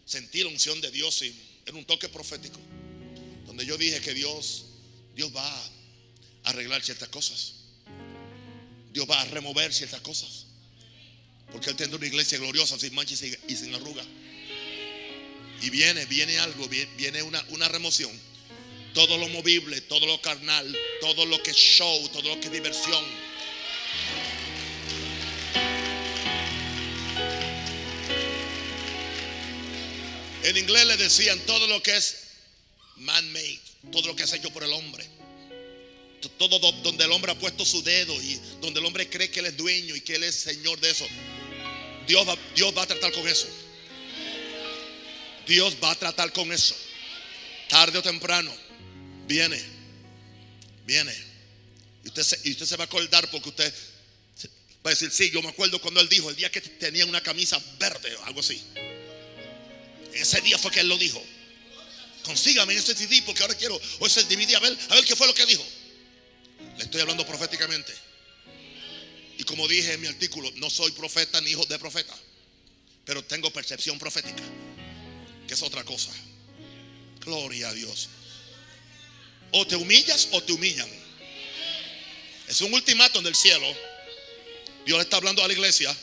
sentí 0.06 0.44
la 0.44 0.50
unción 0.50 0.82
de 0.82 0.90
Dios 0.92 1.22
y 1.22 1.36
en 1.66 1.76
un 1.76 1.86
toque 1.86 2.10
profético, 2.10 2.60
donde 3.46 3.66
yo 3.66 3.78
dije 3.78 4.02
que 4.02 4.14
Dios, 4.14 4.66
Dios 5.16 5.36
va 5.36 5.48
a 5.48 5.70
arreglar 6.46 6.84
ciertas 6.84 7.10
cosas. 7.10 7.54
Dios 8.92 9.08
va 9.08 9.22
a 9.22 9.26
remover 9.26 9.72
ciertas 9.72 10.02
cosas. 10.02 10.46
Porque 11.52 11.70
Él 11.70 11.76
tiene 11.76 11.96
una 11.96 12.06
iglesia 12.06 12.38
gloriosa, 12.40 12.80
sin 12.80 12.94
mancha 12.96 13.14
y 13.48 13.56
sin, 13.56 13.76
arruga. 13.76 14.04
Y 15.62 15.70
viene, 15.70 16.06
viene 16.06 16.40
algo, 16.40 16.68
viene 16.98 17.22
una, 17.22 17.44
una 17.50 17.68
remoción. 17.68 18.12
Todo 18.94 19.18
lo 19.18 19.28
movible, 19.30 19.82
todo 19.82 20.08
lo 20.08 20.20
carnal, 20.22 20.76
todo 21.02 21.26
lo 21.26 21.42
que 21.44 21.52
es 21.52 21.58
show, 21.58 22.10
todo 22.10 22.30
lo 22.30 22.40
que 22.40 22.48
es 22.48 22.52
diversión. 22.52 23.04
En 30.50 30.58
inglés 30.58 30.86
le 30.88 30.98
decían 30.98 31.40
todo 31.46 31.68
lo 31.68 31.82
que 31.84 31.96
es 31.96 32.16
man-made, 32.98 33.60
todo 33.92 34.08
lo 34.08 34.16
que 34.16 34.24
es 34.24 34.34
hecho 34.34 34.50
por 34.52 34.64
el 34.64 34.74
hombre 34.74 35.08
todo 36.28 36.60
donde 36.84 37.06
el 37.06 37.12
hombre 37.12 37.32
ha 37.32 37.40
puesto 37.40 37.66
su 37.66 37.82
dedo 37.82 38.14
y 38.22 38.40
donde 38.62 38.80
el 38.80 38.86
hombre 38.86 39.10
cree 39.10 39.30
que 39.30 39.40
él 39.40 39.46
es 39.46 39.58
dueño 39.58 39.96
y 39.96 40.02
que 40.02 40.16
él 40.16 40.24
es 40.24 40.36
señor 40.36 40.80
de 40.80 40.90
eso. 40.90 41.08
Dios 42.08 42.28
va, 42.28 42.38
Dios 42.56 42.76
va 42.76 42.84
a 42.84 42.88
tratar 42.88 43.12
con 43.12 43.28
eso. 43.28 43.48
Dios 45.48 45.78
va 45.82 45.92
a 45.92 45.96
tratar 45.96 46.34
con 46.34 46.52
eso. 46.52 46.76
Tarde 47.70 48.00
o 48.00 48.02
temprano. 48.02 48.54
Viene. 49.28 49.62
Viene. 50.86 51.16
Y 52.04 52.08
usted, 52.08 52.24
se, 52.24 52.50
usted 52.50 52.66
se 52.66 52.76
va 52.76 52.84
a 52.84 52.88
acordar 52.88 53.30
porque 53.30 53.50
usted 53.50 53.74
va 54.86 54.90
a 54.90 54.90
decir, 54.90 55.12
sí, 55.12 55.30
yo 55.32 55.42
me 55.42 55.50
acuerdo 55.50 55.80
cuando 55.80 56.02
él 56.02 56.10
dijo, 56.10 56.30
el 56.30 56.36
día 56.36 56.52
que 56.52 56.62
tenía 56.62 57.06
una 57.06 57.22
camisa 57.22 57.62
verde 57.80 58.16
o 58.16 58.26
algo 58.26 58.40
así. 58.40 58.62
Ese 60.14 60.42
día 60.42 60.58
fue 60.58 60.72
que 60.72 60.80
él 60.80 60.90
lo 60.90 60.98
dijo. 60.98 61.24
Consígame 62.24 62.74
ese 62.74 62.96
CD 62.96 63.22
porque 63.26 63.42
ahora 63.42 63.56
quiero, 63.56 63.80
o 64.00 64.06
ese 64.06 64.24
DVD, 64.24 64.56
a 64.56 64.60
ver, 64.60 64.78
a 64.90 64.96
ver 64.96 65.06
qué 65.06 65.16
fue 65.16 65.28
lo 65.28 65.34
que 65.34 65.46
dijo. 65.46 65.66
Le 66.78 66.84
estoy 66.84 67.02
hablando 67.02 67.26
proféticamente. 67.26 67.94
Y 69.38 69.44
como 69.44 69.68
dije 69.68 69.94
en 69.94 70.02
mi 70.02 70.08
artículo, 70.08 70.52
no 70.56 70.70
soy 70.70 70.92
profeta 70.92 71.40
ni 71.42 71.52
hijo 71.52 71.66
de 71.66 71.80
profeta, 71.80 72.14
pero 73.06 73.24
tengo 73.24 73.50
percepción 73.52 73.98
profética, 73.98 74.44
que 75.48 75.54
es 75.54 75.62
otra 75.62 75.84
cosa. 75.84 76.12
Gloria 77.22 77.70
a 77.70 77.74
Dios. 77.74 78.10
O 79.52 79.66
te 79.66 79.76
humillas 79.76 80.28
o 80.32 80.44
te 80.44 80.52
humillan. 80.52 80.90
Es 82.48 82.62
un 82.62 82.74
ultimátum 82.74 83.24
del 83.24 83.36
cielo. 83.36 83.66
Dios 84.86 84.98
le 84.98 85.04
está 85.04 85.18
hablando 85.18 85.44
a 85.44 85.48
la 85.48 85.54
iglesia. 85.54 85.96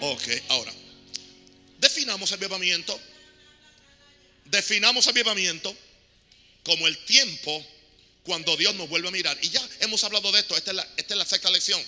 Ok, 0.00 0.28
ahora. 0.48 0.72
Definamos 1.82 2.30
avivamiento. 2.30 2.98
Definamos 4.44 5.08
avivamiento 5.08 5.76
como 6.62 6.86
el 6.86 6.96
tiempo 7.04 7.66
cuando 8.22 8.56
Dios 8.56 8.72
nos 8.76 8.88
vuelve 8.88 9.08
a 9.08 9.10
mirar. 9.10 9.36
Y 9.42 9.50
ya 9.50 9.68
hemos 9.80 10.04
hablado 10.04 10.30
de 10.30 10.38
esto, 10.38 10.56
esta 10.56 10.70
es 10.70 10.76
la, 10.76 10.88
esta 10.96 11.14
es 11.14 11.18
la 11.18 11.26
sexta 11.26 11.50
lección. 11.50 11.82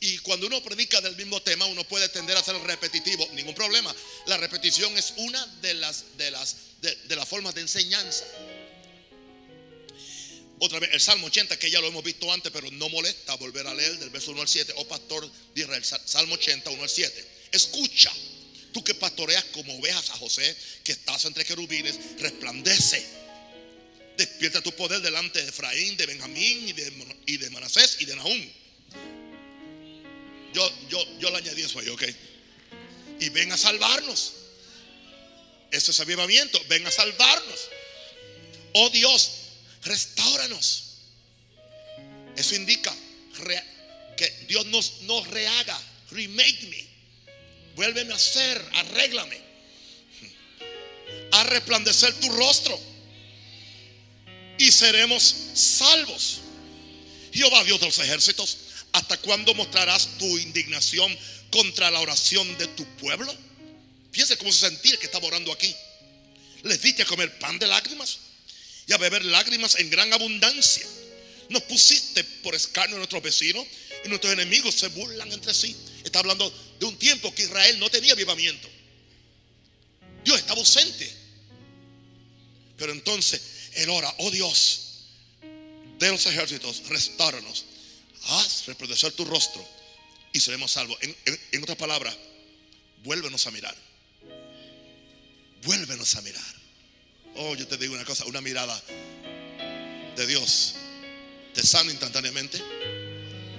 Y 0.00 0.18
cuando 0.18 0.46
uno 0.46 0.62
predica 0.62 1.00
del 1.00 1.16
mismo 1.16 1.40
tema, 1.40 1.64
uno 1.64 1.84
puede 1.84 2.10
tender 2.10 2.36
a 2.36 2.44
ser 2.44 2.56
repetitivo, 2.58 3.26
ningún 3.32 3.54
problema. 3.54 3.94
La 4.26 4.36
repetición 4.36 4.96
es 4.98 5.14
una 5.16 5.44
de 5.62 5.72
las, 5.72 6.04
de 6.18 6.30
las, 6.30 6.56
de, 6.82 7.16
las 7.16 7.26
formas 7.26 7.54
de 7.54 7.62
enseñanza. 7.62 8.26
Otra 10.58 10.80
vez, 10.80 10.90
el 10.92 11.00
Salmo 11.00 11.28
80, 11.28 11.58
que 11.58 11.70
ya 11.70 11.80
lo 11.80 11.86
hemos 11.86 12.04
visto 12.04 12.30
antes, 12.30 12.52
pero 12.52 12.70
no 12.72 12.90
molesta 12.90 13.36
volver 13.36 13.66
a 13.66 13.74
leer 13.74 13.98
del 13.98 14.10
verso 14.10 14.32
1 14.32 14.42
al 14.42 14.48
7. 14.48 14.74
Oh 14.76 14.86
pastor 14.86 15.26
de 15.54 15.62
Israel, 15.62 15.82
Salmo 15.82 16.34
80, 16.34 16.68
1 16.68 16.82
al 16.82 16.88
7. 16.90 17.28
Escucha, 17.52 18.12
tú 18.72 18.82
que 18.84 18.94
pastoreas 18.94 19.44
como 19.52 19.76
ovejas 19.78 20.10
a 20.10 20.16
José, 20.16 20.56
que 20.84 20.92
estás 20.92 21.24
entre 21.24 21.44
querubines, 21.44 21.98
resplandece. 22.18 23.04
Despierta 24.16 24.60
tu 24.60 24.72
poder 24.72 25.00
delante 25.00 25.40
de 25.40 25.48
Efraín, 25.48 25.96
de 25.96 26.06
Benjamín 26.06 26.68
y 27.26 27.36
de, 27.36 27.50
Manasés 27.50 27.96
y 28.00 28.04
de 28.04 28.16
Nahum 28.16 28.50
yo, 30.52 30.72
yo, 30.88 31.18
yo 31.18 31.30
le 31.30 31.38
añadí 31.38 31.62
eso 31.62 31.78
ahí, 31.78 31.88
ok. 31.88 32.02
Y 33.20 33.28
ven 33.30 33.52
a 33.52 33.56
salvarnos. 33.56 34.32
Ese 35.70 35.90
es 35.90 36.00
avivamiento. 36.00 36.60
Ven 36.68 36.86
a 36.86 36.90
salvarnos. 36.90 37.68
Oh 38.72 38.90
Dios, 38.90 39.30
restauranos. 39.82 40.84
Eso 42.36 42.54
indica 42.54 42.94
que 44.16 44.30
Dios 44.48 44.66
nos, 44.66 45.02
nos 45.02 45.26
rehaga. 45.28 45.80
Remake 46.10 46.62
me. 46.68 46.87
Vuélveme 47.78 48.12
a 48.12 48.16
hacer. 48.16 48.60
Arréglame. 48.74 49.38
A 51.30 51.44
resplandecer 51.44 52.12
tu 52.14 52.28
rostro. 52.30 52.76
Y 54.58 54.72
seremos 54.72 55.22
salvos. 55.54 56.40
Jehová 57.32 57.62
Dios 57.62 57.78
de 57.78 57.86
los 57.86 57.98
ejércitos 57.98 58.58
¿Hasta 58.92 59.16
cuándo 59.18 59.54
mostrarás 59.54 60.08
tu 60.18 60.38
indignación 60.38 61.16
contra 61.50 61.88
la 61.90 62.00
oración 62.00 62.58
de 62.58 62.66
tu 62.68 62.84
pueblo? 62.96 63.32
Fíjense 64.10 64.36
cómo 64.38 64.50
se 64.50 64.66
sentía 64.66 64.96
que 64.96 65.06
estaba 65.06 65.28
orando 65.28 65.52
aquí. 65.52 65.72
Les 66.64 66.82
diste 66.82 67.02
a 67.02 67.06
comer 67.06 67.38
pan 67.38 67.60
de 67.60 67.68
lágrimas 67.68 68.18
y 68.88 68.92
a 68.92 68.96
beber 68.96 69.24
lágrimas 69.24 69.76
en 69.78 69.88
gran 69.88 70.12
abundancia. 70.12 70.84
Nos 71.48 71.62
pusiste 71.62 72.24
por 72.42 72.56
escarnio 72.56 72.96
a 72.96 72.98
nuestros 72.98 73.22
vecinos 73.22 73.64
y 74.04 74.08
nuestros 74.08 74.32
enemigos 74.32 74.74
se 74.74 74.88
burlan 74.88 75.30
entre 75.32 75.54
sí. 75.54 75.76
Está 76.02 76.18
hablando 76.18 76.52
de 76.78 76.86
un 76.86 76.96
tiempo 76.98 77.34
que 77.34 77.42
Israel 77.42 77.78
no 77.78 77.90
tenía 77.90 78.12
avivamiento. 78.12 78.68
Dios 80.24 80.38
estaba 80.38 80.60
ausente. 80.60 81.10
Pero 82.76 82.92
entonces 82.92 83.40
él 83.74 83.90
ora, 83.90 84.14
oh 84.18 84.30
Dios 84.30 84.84
de 85.98 86.10
los 86.10 86.24
ejércitos, 86.26 86.86
restáranos 86.88 87.64
haz 88.28 88.66
resplandecer 88.66 89.12
tu 89.12 89.24
rostro 89.24 89.66
y 90.32 90.40
seremos 90.40 90.72
salvos. 90.72 90.98
En, 91.52 91.62
otras 91.62 91.78
palabras, 91.78 92.16
vuélvenos 93.02 93.46
a 93.46 93.50
mirar. 93.50 93.76
Vuélvenos 95.62 96.14
a 96.16 96.22
mirar. 96.22 96.54
Oh, 97.36 97.54
yo 97.54 97.66
te 97.66 97.76
digo 97.76 97.94
una 97.94 98.04
cosa, 98.04 98.24
una 98.26 98.40
mirada 98.40 98.80
de 100.16 100.26
Dios 100.26 100.74
te 101.54 101.62
sana 101.66 101.90
instantáneamente. 101.90 102.62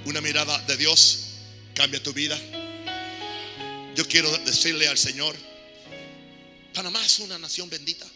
Una 0.05 0.21
mirada 0.21 0.57
de 0.59 0.77
Dios 0.77 1.19
cambia 1.73 2.01
tu 2.01 2.13
vida. 2.13 2.39
Yo 3.99 4.07
quiero 4.07 4.31
decirle 4.45 4.87
al 4.87 4.97
Señor, 4.97 5.35
Panamá 6.73 7.05
es 7.05 7.19
una 7.19 7.37
nación 7.37 7.69
bendita. 7.69 8.07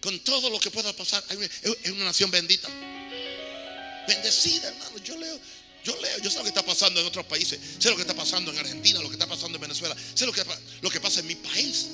Con 0.00 0.18
todo 0.24 0.50
lo 0.50 0.58
que 0.58 0.68
pueda 0.68 0.92
pasar, 0.94 1.22
es 1.30 1.92
una 1.92 2.06
nación 2.06 2.28
bendita. 2.28 2.68
Bendecida, 4.08 4.66
hermano. 4.66 4.98
Yo 5.04 5.16
leo, 5.16 5.40
yo 5.84 5.96
leo, 6.00 6.18
yo 6.18 6.28
sé 6.28 6.38
lo 6.38 6.42
que 6.42 6.48
está 6.48 6.64
pasando 6.64 6.98
en 6.98 7.06
otros 7.06 7.24
países. 7.26 7.60
Sé 7.78 7.88
lo 7.90 7.94
que 7.94 8.02
está 8.02 8.14
pasando 8.14 8.50
en 8.50 8.58
Argentina, 8.58 9.00
lo 9.00 9.10
que 9.10 9.14
está 9.14 9.28
pasando 9.28 9.58
en 9.58 9.62
Venezuela. 9.62 9.94
Sé 10.12 10.26
lo 10.26 10.32
que, 10.32 10.42
lo 10.80 10.90
que 10.90 11.00
pasa 11.00 11.20
en 11.20 11.28
mi 11.28 11.36
país. 11.36 11.90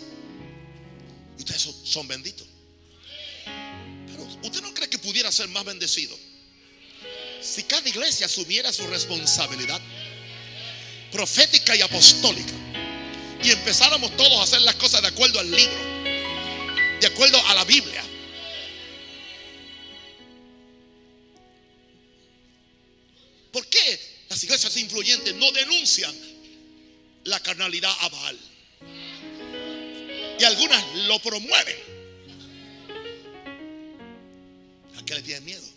Y 1.36 1.40
ustedes 1.40 1.68
son, 1.84 2.08
benditos. 2.08 2.46
Pero 3.44 4.24
usted 4.42 4.62
no 4.62 4.72
cree 4.72 4.88
que 4.88 4.96
pudiera 4.96 5.30
ser 5.30 5.48
más 5.48 5.66
bendecido 5.66 6.18
si 7.42 7.62
cada 7.64 7.86
iglesia 7.86 8.24
asumiera 8.24 8.72
su 8.72 8.86
responsabilidad 8.86 9.82
profética 11.14 11.76
y 11.76 11.80
apostólica 11.80 12.52
y 13.40 13.50
empezáramos 13.52 14.16
todos 14.16 14.36
a 14.40 14.42
hacer 14.42 14.60
las 14.62 14.74
cosas 14.74 15.00
de 15.00 15.08
acuerdo 15.08 15.38
al 15.38 15.48
libro, 15.48 15.78
de 17.00 17.06
acuerdo 17.06 17.40
a 17.46 17.54
la 17.54 17.64
Biblia. 17.64 18.02
¿Por 23.52 23.64
qué 23.68 24.00
las 24.28 24.42
iglesias 24.42 24.76
influyentes 24.76 25.32
no 25.36 25.52
denuncian 25.52 26.12
la 27.22 27.38
carnalidad 27.38 27.94
a 28.00 28.08
Baal? 28.08 28.38
Y 30.40 30.42
algunas 30.42 30.96
lo 31.06 31.20
promueven. 31.20 31.76
¿A 34.98 35.04
qué 35.04 35.14
le 35.14 35.22
tienen 35.22 35.44
miedo? 35.44 35.68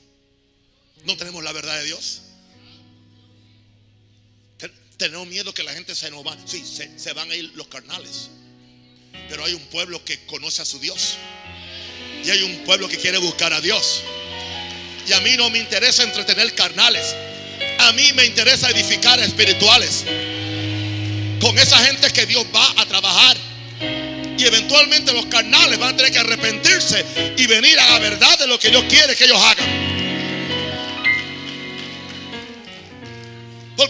¿No 1.03 1.15
tenemos 1.15 1.44
la 1.44 1.51
verdad 1.51 1.77
de 1.77 1.84
Dios? 1.84 2.22
Tenemos 4.97 5.27
miedo 5.27 5.53
que 5.53 5.63
la 5.63 5.73
gente 5.73 5.95
se 5.95 6.09
nos 6.09 6.25
va. 6.25 6.35
Sí, 6.45 6.63
se, 6.65 6.97
se 6.97 7.13
van 7.13 7.29
a 7.31 7.35
ir 7.35 7.51
los 7.55 7.67
carnales. 7.67 8.29
Pero 9.29 9.45
hay 9.45 9.53
un 9.53 9.65
pueblo 9.67 10.03
que 10.03 10.25
conoce 10.25 10.63
a 10.63 10.65
su 10.65 10.79
Dios. 10.79 11.17
Y 12.25 12.29
hay 12.31 12.41
un 12.43 12.63
pueblo 12.65 12.89
que 12.89 12.97
quiere 12.97 13.19
buscar 13.19 13.53
a 13.53 13.61
Dios. 13.61 14.01
Y 15.07 15.13
a 15.13 15.21
mí 15.21 15.37
no 15.37 15.49
me 15.49 15.59
interesa 15.59 16.03
entretener 16.03 16.53
carnales. 16.55 17.15
A 17.79 17.91
mí 17.93 18.11
me 18.13 18.25
interesa 18.25 18.69
edificar 18.71 19.19
espirituales. 19.19 20.03
Con 21.39 21.57
esa 21.59 21.77
gente 21.85 22.11
que 22.11 22.25
Dios 22.25 22.45
va 22.53 22.81
a 22.81 22.85
trabajar. 22.87 23.37
Y 24.37 24.45
eventualmente 24.45 25.13
los 25.13 25.27
carnales 25.27 25.77
van 25.79 25.93
a 25.93 25.97
tener 25.97 26.11
que 26.11 26.19
arrepentirse 26.19 27.05
y 27.37 27.45
venir 27.47 27.79
a 27.79 27.89
la 27.91 27.99
verdad 27.99 28.37
de 28.39 28.47
lo 28.47 28.59
que 28.59 28.69
Dios 28.69 28.83
quiere 28.89 29.15
que 29.15 29.25
ellos 29.25 29.41
hagan. 29.41 29.87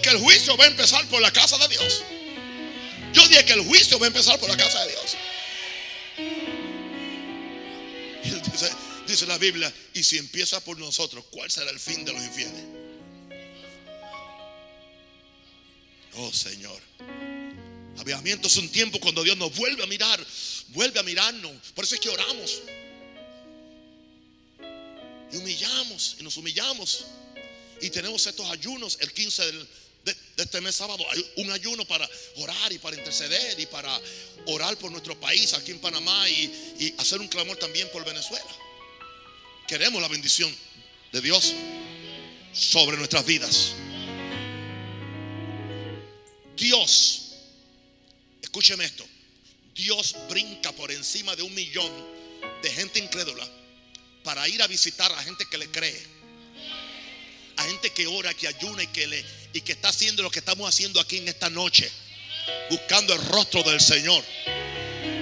El 0.07 0.19
juicio 0.19 0.55
va 0.55 0.63
a 0.63 0.67
empezar 0.67 1.05
por 1.07 1.21
la 1.21 1.31
casa 1.31 1.57
de 1.57 1.67
Dios. 1.67 2.03
Yo 3.13 3.27
dije 3.27 3.45
que 3.45 3.53
el 3.53 3.65
juicio 3.65 3.99
va 3.99 4.05
a 4.05 4.07
empezar 4.07 4.39
por 4.39 4.49
la 4.49 4.55
casa 4.55 4.83
de 4.85 4.91
Dios. 4.91 5.17
dice, 8.51 8.71
dice 9.05 9.25
la 9.25 9.37
Biblia, 9.37 9.73
y 9.93 10.03
si 10.03 10.17
empieza 10.17 10.59
por 10.61 10.77
nosotros, 10.77 11.25
¿cuál 11.29 11.51
será 11.51 11.71
el 11.71 11.79
fin 11.79 12.05
de 12.05 12.13
los 12.13 12.23
infieles? 12.23 12.63
Oh 16.15 16.31
Señor. 16.31 16.81
Avivamiento 17.97 18.47
es 18.47 18.57
un 18.57 18.69
tiempo 18.69 18.99
cuando 18.99 19.23
Dios 19.23 19.37
nos 19.37 19.55
vuelve 19.55 19.83
a 19.83 19.87
mirar, 19.87 20.25
vuelve 20.69 20.99
a 20.99 21.03
mirarnos. 21.03 21.71
Por 21.73 21.83
eso 21.83 21.95
es 21.95 22.01
que 22.01 22.09
oramos. 22.09 22.61
Y 25.31 25.37
humillamos, 25.37 26.15
y 26.19 26.23
nos 26.23 26.37
humillamos. 26.37 27.05
Y 27.81 27.89
tenemos 27.89 28.25
estos 28.25 28.49
ayunos 28.49 28.97
el 29.01 29.11
15 29.11 29.67
de, 30.07 30.43
este 30.43 30.61
mes 30.61 30.75
sábado. 30.75 31.05
Hay 31.11 31.25
un 31.37 31.51
ayuno 31.51 31.85
para 31.85 32.09
orar 32.37 32.71
y 32.71 32.79
para 32.79 32.95
interceder 32.95 33.59
y 33.59 33.65
para 33.65 33.99
orar 34.47 34.77
por 34.77 34.91
nuestro 34.91 35.19
país 35.19 35.53
aquí 35.53 35.71
en 35.71 35.79
Panamá 35.79 36.29
y, 36.29 36.75
y 36.79 36.95
hacer 36.97 37.19
un 37.19 37.27
clamor 37.27 37.57
también 37.57 37.89
por 37.91 38.03
Venezuela. 38.05 38.45
Queremos 39.67 40.01
la 40.01 40.07
bendición 40.07 40.53
de 41.11 41.21
Dios 41.21 41.53
sobre 42.53 42.97
nuestras 42.97 43.25
vidas. 43.25 43.73
Dios, 46.55 47.33
escúcheme 48.41 48.85
esto, 48.85 49.05
Dios 49.75 50.15
brinca 50.27 50.71
por 50.71 50.91
encima 50.91 51.35
de 51.35 51.43
un 51.43 51.53
millón 51.53 51.91
de 52.63 52.71
gente 52.71 52.97
incrédula 52.99 53.47
para 54.23 54.47
ir 54.49 54.61
a 54.61 54.67
visitar 54.67 55.11
a 55.11 55.23
gente 55.23 55.45
que 55.45 55.57
le 55.57 55.69
cree. 55.69 56.17
A 57.57 57.63
gente 57.63 57.91
que 57.91 58.05
ora, 58.07 58.33
que 58.33 58.47
ayuna 58.47 58.83
y 58.83 58.87
que, 58.87 59.07
le, 59.07 59.25
y 59.57 59.61
que 59.61 59.71
está 59.71 59.89
haciendo 59.89 60.21
lo 60.21 60.29
que 60.29 60.39
estamos 60.39 60.69
haciendo 60.69 60.99
aquí 61.01 61.17
en 61.17 61.27
esta 61.27 61.49
noche. 61.49 61.89
Buscando 62.69 63.13
el 63.13 63.25
rostro 63.25 63.63
del 63.63 63.81
Señor. 63.81 64.23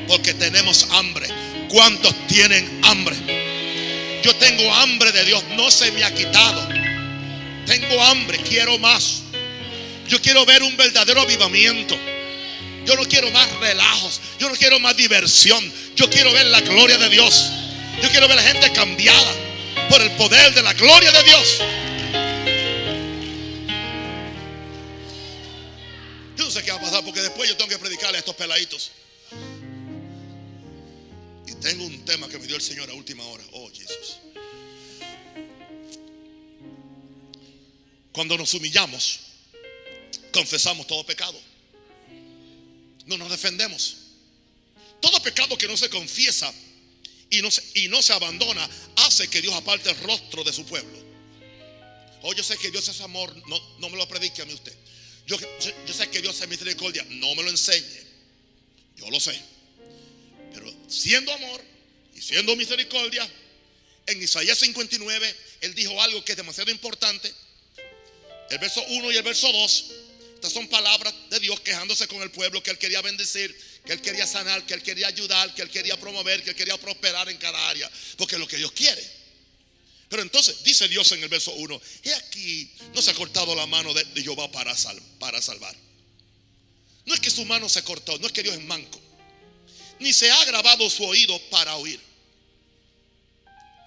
Porque 0.08 0.34
tenemos 0.34 0.88
hambre. 0.92 1.28
¿Cuántos 1.70 2.14
tienen 2.28 2.82
hambre? 2.84 3.16
Yo 4.24 4.36
tengo 4.36 4.74
hambre 4.76 5.14
de 5.14 5.24
Dios. 5.24 5.42
No 5.56 5.72
se 5.72 5.90
me 5.94 6.04
ha 6.04 6.14
quitado. 6.14 6.68
Tengo 7.66 8.04
hambre. 8.04 8.38
Quiero 8.40 8.78
más. 8.78 9.22
Yo 10.10 10.22
quiero 10.22 10.46
ver 10.46 10.64
un 10.64 10.76
verdadero 10.76 11.22
avivamiento. 11.22 11.98
Yo 12.86 12.96
no 12.98 13.04
quiero 13.06 13.32
más 13.32 13.50
relajos. 13.54 14.20
Yo 14.38 14.50
no 14.50 14.56
quiero 14.56 14.80
más 14.80 14.98
diversión. 14.98 15.74
Yo 15.96 16.10
quiero 16.10 16.34
ver 16.34 16.48
la 16.48 16.60
gloria 16.60 16.98
de 16.98 17.08
Dios. 17.08 17.52
Yo 18.02 18.10
quiero 18.10 18.28
ver 18.28 18.36
la 18.36 18.44
gente 18.44 18.70
cambiada 18.74 19.34
por 19.90 20.02
el 20.02 20.12
poder 20.12 20.54
de 20.54 20.62
la 20.62 20.74
gloria 20.74 21.12
de 21.12 21.24
Dios. 21.24 21.62
sé 26.56 26.64
qué 26.64 26.72
va 26.72 26.78
a 26.78 26.82
pasar 26.82 27.04
porque 27.04 27.22
después 27.22 27.50
yo 27.50 27.58
tengo 27.58 27.70
que 27.70 27.78
predicarle 27.78 28.18
a 28.18 28.20
estos 28.20 28.36
peladitos. 28.36 28.92
Y 31.48 31.54
tengo 31.56 31.84
un 31.84 32.06
tema 32.06 32.30
que 32.30 32.40
me 32.40 32.48
dio 32.48 32.56
el 32.56 32.62
Señor 32.62 32.90
a 32.90 32.94
última 32.94 33.24
hora. 33.26 33.44
Oh, 33.52 33.70
Jesús. 33.70 34.18
Cuando 38.14 38.38
nos 38.38 38.54
humillamos, 38.54 39.20
confesamos 40.32 40.88
todo 40.88 41.06
pecado. 41.06 41.38
No 43.06 43.18
nos 43.18 43.30
defendemos. 43.30 43.98
Todo 45.02 45.22
pecado 45.22 45.58
que 45.58 45.68
no 45.68 45.76
se 45.76 45.90
confiesa 45.90 46.52
y 47.30 47.42
no 47.42 47.52
se, 47.52 47.62
y 47.82 47.90
no 47.90 48.02
se 48.02 48.14
abandona 48.14 48.68
hace 48.96 49.28
que 49.28 49.42
Dios 49.42 49.54
aparte 49.54 49.90
el 49.90 50.00
rostro 50.00 50.44
de 50.46 50.54
su 50.54 50.66
pueblo. 50.66 51.04
Oh, 52.22 52.34
yo 52.34 52.44
sé 52.44 52.58
que 52.58 52.72
Dios 52.72 52.88
es 52.88 53.02
amor. 53.02 53.36
No, 53.48 53.60
no 53.80 53.90
me 53.90 53.98
lo 53.98 54.08
predique 54.08 54.42
a 54.42 54.46
mí 54.46 54.54
usted. 54.54 54.85
Yo, 55.26 55.38
sé 55.40 56.10
que 56.10 56.22
Dios 56.22 56.40
es 56.40 56.48
misericordia, 56.48 57.06
no 57.10 57.34
me 57.36 57.44
lo 57.44 57.50
enseñe. 57.50 58.06
Yo 58.98 59.10
lo 59.10 59.20
sé. 59.20 59.40
Pero 60.54 60.72
siendo 60.88 61.34
amor 61.34 61.62
y 62.16 62.22
siendo 62.22 62.56
misericordia, 62.56 63.28
en 64.08 64.22
Isaías 64.22 64.60
59, 64.60 65.36
Él 65.62 65.74
dijo 65.74 66.00
algo 66.02 66.24
que 66.24 66.34
es 66.34 66.38
demasiado 66.38 66.70
importante. 66.70 67.34
El 68.52 68.60
verso 68.60 68.84
1 68.88 69.12
y 69.12 69.18
el 69.18 69.24
verso 69.24 69.52
2 69.52 69.86
estas 70.46 70.52
son 70.62 70.68
palabras 70.68 71.12
de 71.32 71.40
Dios 71.40 71.60
quejándose 71.62 72.08
con 72.08 72.22
el 72.22 72.30
pueblo 72.30 72.62
que 72.62 72.70
Él 72.70 72.78
quería 72.78 73.02
bendecir, 73.02 73.58
que 73.84 73.94
Él 73.94 74.02
quería 74.02 74.28
sanar, 74.28 74.64
que 74.66 74.76
Él 74.76 74.84
quería 74.84 75.08
ayudar, 75.08 75.56
que 75.56 75.64
Él 75.64 75.72
quería 75.72 76.00
promover, 76.00 76.44
que 76.44 76.52
Él 76.52 76.56
quería 76.56 76.78
prosperar 76.78 77.28
en 77.30 77.38
cada 77.38 77.70
área. 77.70 77.90
Porque 78.16 78.36
es 78.36 78.40
lo 78.40 78.48
que 78.48 78.58
Dios 78.58 78.72
quiere. 78.74 79.02
Pero 80.10 80.22
entonces 80.22 80.64
dice 80.64 80.88
Dios 80.88 81.12
en 81.12 81.24
el 81.24 81.30
verso 81.30 81.52
1, 81.52 81.82
he 82.04 82.14
aquí, 82.14 82.72
no 82.94 83.02
se 83.02 83.12
ha 83.12 83.14
cortado 83.16 83.56
la 83.56 83.66
mano 83.66 83.94
de, 83.94 84.06
Jehová 84.22 84.52
para, 84.52 84.76
para 85.20 85.42
salvar. 85.42 85.76
No 87.06 87.14
es 87.14 87.20
que 87.20 87.30
su 87.30 87.46
mano 87.46 87.70
se 87.70 87.84
cortó, 87.84 88.18
no 88.20 88.28
es 88.28 88.34
que 88.34 88.44
Dios 88.44 88.56
es 88.56 88.64
manco. 88.64 89.02
Ni 90.00 90.14
se 90.14 90.30
ha 90.30 90.46
grabado 90.46 90.90
su 90.90 91.04
oído 91.04 91.40
para 91.50 91.76
oír. 91.78 92.00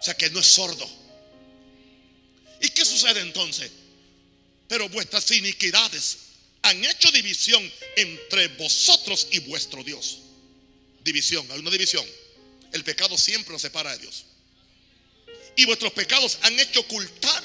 O 0.00 0.02
sea 0.02 0.14
que 0.14 0.30
no 0.30 0.40
es 0.40 0.46
sordo. 0.46 0.88
¿Y 2.60 2.68
qué 2.70 2.84
sucede 2.84 3.20
entonces? 3.20 3.70
Pero 4.68 4.88
vuestras 4.88 5.30
iniquidades 5.30 6.18
han 6.62 6.84
hecho 6.84 7.10
división 7.10 7.72
entre 7.96 8.48
vosotros 8.48 9.28
y 9.30 9.40
vuestro 9.40 9.82
Dios. 9.82 10.18
División, 11.02 11.46
hay 11.50 11.58
una 11.60 11.70
división. 11.70 12.04
El 12.72 12.84
pecado 12.84 13.16
siempre 13.16 13.52
nos 13.52 13.62
separa 13.62 13.92
de 13.92 13.98
Dios. 13.98 14.24
Y 15.58 15.64
vuestros 15.64 15.92
pecados 15.92 16.38
han 16.42 16.56
hecho 16.60 16.78
ocultar 16.78 17.42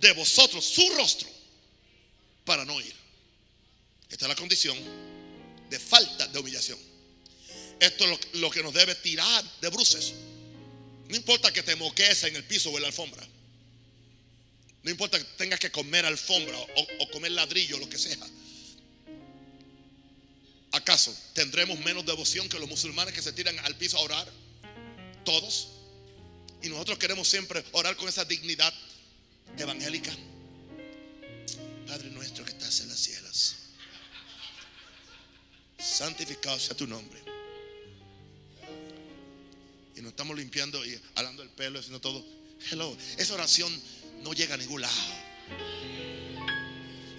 de 0.00 0.12
vosotros 0.14 0.64
su 0.64 0.88
rostro 0.96 1.28
para 2.46 2.64
no 2.64 2.80
ir. 2.80 2.94
Esta 4.08 4.24
es 4.24 4.28
la 4.30 4.34
condición 4.34 4.78
de 5.68 5.78
falta 5.78 6.26
de 6.28 6.38
humillación. 6.38 6.78
Esto 7.78 8.06
es 8.06 8.34
lo, 8.36 8.50
que 8.50 8.62
nos 8.62 8.72
debe 8.72 8.94
tirar 8.94 9.44
de 9.60 9.68
bruces. 9.68 10.14
No 11.06 11.14
importa 11.14 11.52
que 11.52 11.62
te 11.62 11.76
moques 11.76 12.24
en 12.24 12.36
el 12.36 12.44
piso 12.44 12.70
o 12.70 12.76
en 12.76 12.80
la 12.80 12.88
alfombra. 12.88 13.22
No 14.82 14.90
importa 14.90 15.18
que 15.18 15.24
tengas 15.36 15.60
que 15.60 15.70
comer 15.70 16.06
alfombra 16.06 16.58
o, 16.58 17.10
comer 17.10 17.32
ladrillo, 17.32 17.76
lo 17.76 17.90
que 17.90 17.98
sea. 17.98 18.16
¿Acaso 20.72 21.14
tendremos 21.34 21.78
menos 21.80 22.06
devoción 22.06 22.48
que 22.48 22.58
los 22.58 22.68
musulmanes 22.70 23.12
que 23.12 23.20
se 23.20 23.34
tiran 23.34 23.58
al 23.58 23.76
piso 23.76 23.98
a 23.98 24.00
orar? 24.00 24.32
Todos. 25.26 25.73
Y 26.64 26.70
nosotros 26.70 26.96
queremos 26.96 27.28
siempre 27.28 27.62
orar 27.72 27.94
con 27.94 28.08
esa 28.08 28.24
dignidad 28.24 28.72
evangélica. 29.58 30.10
Padre 31.86 32.08
nuestro 32.08 32.42
que 32.42 32.52
estás 32.52 32.80
en 32.80 32.88
las 32.88 32.98
cielos. 32.98 33.56
Santificado 35.78 36.58
sea 36.58 36.74
tu 36.74 36.86
nombre. 36.86 37.20
Y 39.94 40.00
nos 40.00 40.12
estamos 40.12 40.34
limpiando 40.38 40.82
y 40.86 40.98
hablando 41.16 41.42
el 41.42 41.50
pelo, 41.50 41.80
haciendo 41.80 42.00
todo. 42.00 42.24
Hello. 42.70 42.96
Esa 43.18 43.34
oración 43.34 43.70
no 44.22 44.32
llega 44.32 44.54
a 44.54 44.56
ningún 44.56 44.80
lado. 44.80 44.94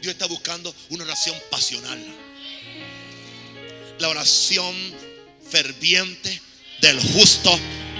Dios 0.01 0.11
está 0.11 0.25
buscando 0.25 0.73
una 0.89 1.03
oración 1.03 1.39
pasional. 1.51 2.03
La 3.99 4.09
oración 4.09 4.75
ferviente 5.47 6.41
del 6.81 6.99
justo 6.99 7.55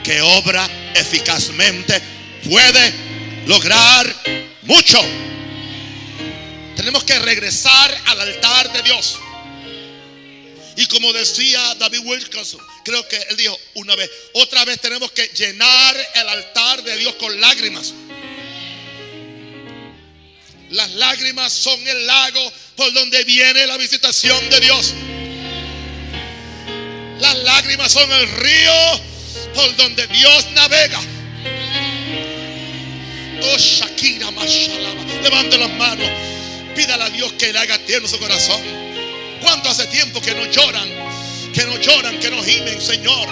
que 0.06 0.22
obra 0.22 0.70
eficazmente 0.94 2.00
puede 2.48 2.94
lograr 3.48 4.06
mucho. 4.62 5.02
Tenemos 6.76 7.04
que 7.04 7.18
regresar 7.18 7.98
al 8.06 8.22
altar 8.22 8.72
de 8.72 8.84
Dios. 8.84 9.18
Y 10.76 10.86
como 10.86 11.12
decía 11.12 11.74
David 11.80 12.02
Wilkerson, 12.04 12.60
creo 12.84 13.08
que 13.08 13.16
él 13.30 13.38
dijo 13.38 13.58
una 13.74 13.96
vez, 13.96 14.12
otra 14.34 14.64
vez 14.64 14.80
tenemos 14.80 15.12
que 15.12 15.26
llenar 15.30 15.98
el 16.14 16.30
altar 16.30 16.84
de 16.84 16.98
Dios 16.98 17.16
con 17.16 17.42
lágrimas. 17.42 17.96
Las 20.70 20.92
lágrimas 20.92 21.52
son 21.52 21.80
el 21.88 22.06
lago 22.06 22.54
por 22.76 22.94
donde 22.94 23.24
viene 23.24 23.66
la 23.66 23.78
visitación 23.78 24.50
de 24.52 24.60
Dios. 24.60 24.94
Las 27.20 27.36
lágrimas 27.38 27.92
son 27.92 28.12
el 28.12 28.30
río 28.34 29.15
por 29.56 29.76
donde 29.78 30.06
Dios 30.08 30.52
navega. 30.54 31.00
Oh 33.42 33.58
Shakira, 33.58 34.30
Mashallah. 34.32 34.94
Levante 35.24 35.58
las 35.58 35.72
manos. 35.72 36.10
Pídale 36.76 37.04
a 37.06 37.10
Dios 37.10 37.34
que 37.34 37.54
le 37.54 37.60
haga 37.60 37.78
tierno 37.80 38.08
su 38.08 38.20
corazón. 38.20 38.62
¿Cuánto 39.42 39.70
hace 39.70 39.88
tiempo 39.88 40.22
que 40.22 40.34
no 40.36 40.46
lloran? 40.46 40.90
Que 41.54 41.64
no 41.64 41.78
lloran, 41.80 42.20
que 42.20 42.30
no 42.30 42.44
gimen, 42.44 42.82
Señor. 42.82 43.28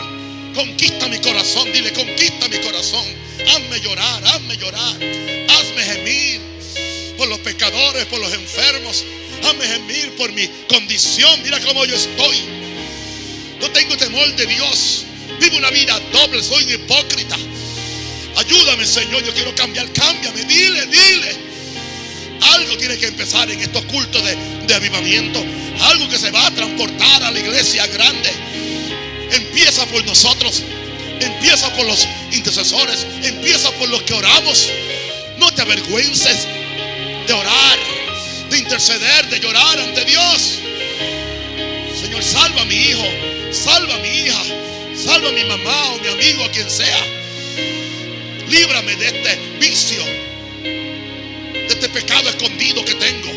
Conquista 0.56 1.08
mi 1.08 1.20
corazón. 1.20 1.72
Dile, 1.74 1.92
conquista 1.92 2.48
mi 2.48 2.58
corazón. 2.60 3.06
Hazme 3.48 3.82
llorar, 3.82 4.24
hazme 4.26 4.58
llorar. 4.58 4.96
Hazme 5.50 5.84
gemir 5.84 6.42
por 7.18 7.28
los 7.28 7.40
pecadores, 7.40 8.06
por 8.06 8.20
los 8.20 8.34
enfermos. 8.34 9.04
Hazme 9.44 9.66
gemir 9.66 10.16
por 10.16 10.32
mi 10.32 10.48
condición. 10.70 11.42
Mira 11.44 11.60
cómo 11.60 11.86
yo 11.86 11.96
estoy. 11.96 12.38
No 13.60 13.70
tengo 13.72 13.98
temor 13.98 14.34
de 14.36 14.46
Dios. 14.46 15.06
Vivo 15.44 15.58
una 15.58 15.72
vida 15.72 16.00
doble. 16.14 16.42
Soy 16.42 16.64
un 16.64 16.70
hipócrita. 16.72 17.36
Ayúdame, 18.38 18.86
Señor. 18.86 19.24
Yo 19.26 19.34
quiero 19.34 19.54
cambiar. 19.56 19.92
Cámbiame. 19.92 20.46
Dile, 20.46 20.86
dile. 20.86 21.36
Algo 22.54 22.78
tiene 22.78 22.98
que 22.98 23.08
empezar 23.08 23.52
en 23.52 23.60
estos 23.60 23.84
cultos 23.86 24.24
de, 24.24 24.38
de 24.66 24.74
avivamiento. 24.74 25.44
Algo 25.82 26.08
que 26.08 26.18
se 26.18 26.32
va 26.32 26.48
a 26.48 26.52
transportar 26.52 27.24
a 27.24 27.32
la 27.32 27.40
iglesia 27.40 27.86
grande. 27.88 28.32
Empieza 29.32 29.86
por 29.88 30.06
nosotros. 30.06 30.64
Empieza 31.20 31.74
por 31.74 31.86
los 31.88 32.08
intercesores. 32.32 33.06
Empieza 33.24 33.70
por 33.72 33.90
los 33.90 34.02
que 34.04 34.14
oramos. 34.14 34.70
No 35.40 35.54
te 35.54 35.62
avergüences 35.62 36.48
de 37.28 37.34
orar, 37.34 37.80
de 38.50 38.58
interceder, 38.60 39.30
de 39.30 39.40
llorar 39.40 39.80
ante 39.80 40.06
Dios. 40.06 40.60
Señor, 42.00 42.24
salva 42.24 42.62
a 42.62 42.66
mi 42.66 42.76
hijo, 42.76 43.04
salva 43.52 43.96
a 43.96 43.98
mi 44.00 44.10
hija, 44.10 44.42
salva 44.96 45.30
a 45.30 45.32
mi 45.32 45.44
mamá 45.44 45.94
o 45.94 46.00
mi 46.00 46.08
amigo, 46.08 46.44
a 46.44 46.52
quien 46.52 46.70
sea. 46.70 47.06
Líbrame 48.50 48.96
de 48.96 49.08
este 49.08 49.36
vicio, 49.60 50.04
de 50.04 51.68
este 51.68 51.90
pecado 51.90 52.30
escondido 52.30 52.84
que 52.86 52.96
tengo. 52.96 53.32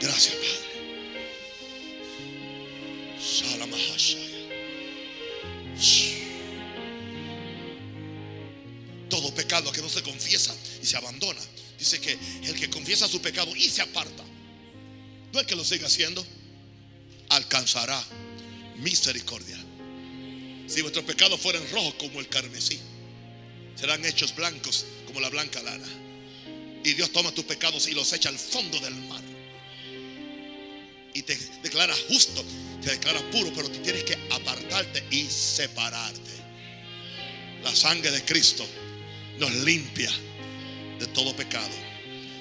Gracias, 0.00 0.34
Padre. 0.34 0.58
todo 9.08 9.34
pecado 9.34 9.72
que 9.72 9.82
no 9.82 9.88
se 9.88 10.02
confiesa 10.02 10.54
y 10.80 10.86
se 10.86 10.96
abandona. 10.96 11.40
Dice 11.78 12.00
que 12.00 12.16
el 12.44 12.54
que 12.54 12.70
confiesa 12.70 13.08
su 13.08 13.20
pecado 13.20 13.54
y 13.56 13.68
se 13.68 13.82
aparta, 13.82 14.24
no 15.32 15.40
es 15.40 15.46
que 15.46 15.56
lo 15.56 15.64
siga 15.64 15.86
haciendo, 15.86 16.24
alcanzará 17.28 18.02
misericordia. 18.76 19.56
Si 20.66 20.82
vuestros 20.82 21.04
pecados 21.04 21.40
fueran 21.40 21.62
rojos 21.70 21.94
como 21.94 22.20
el 22.20 22.28
carmesí, 22.28 22.78
serán 23.74 24.04
hechos 24.04 24.34
blancos 24.34 24.84
como 25.06 25.20
la 25.20 25.28
blanca 25.28 25.62
lana. 25.62 25.88
Y 26.84 26.94
Dios 26.94 27.10
toma 27.12 27.32
tus 27.32 27.44
pecados 27.44 27.88
y 27.88 27.92
los 27.92 28.12
echa 28.12 28.28
al 28.28 28.38
fondo 28.38 28.78
del 28.80 28.94
mar. 28.94 29.22
Y 31.14 31.22
te 31.22 31.36
declara 31.62 31.94
justo, 32.08 32.44
te 32.82 32.90
declara 32.90 33.20
puro, 33.30 33.52
pero 33.54 33.70
tienes 33.70 34.04
que 34.04 34.16
apartarte 34.30 35.04
y 35.10 35.24
separarte. 35.24 36.20
La 37.62 37.74
sangre 37.74 38.10
de 38.10 38.24
Cristo 38.24 38.66
nos 39.38 39.52
limpia 39.52 40.10
de 40.98 41.06
todo 41.08 41.34
pecado. 41.34 41.87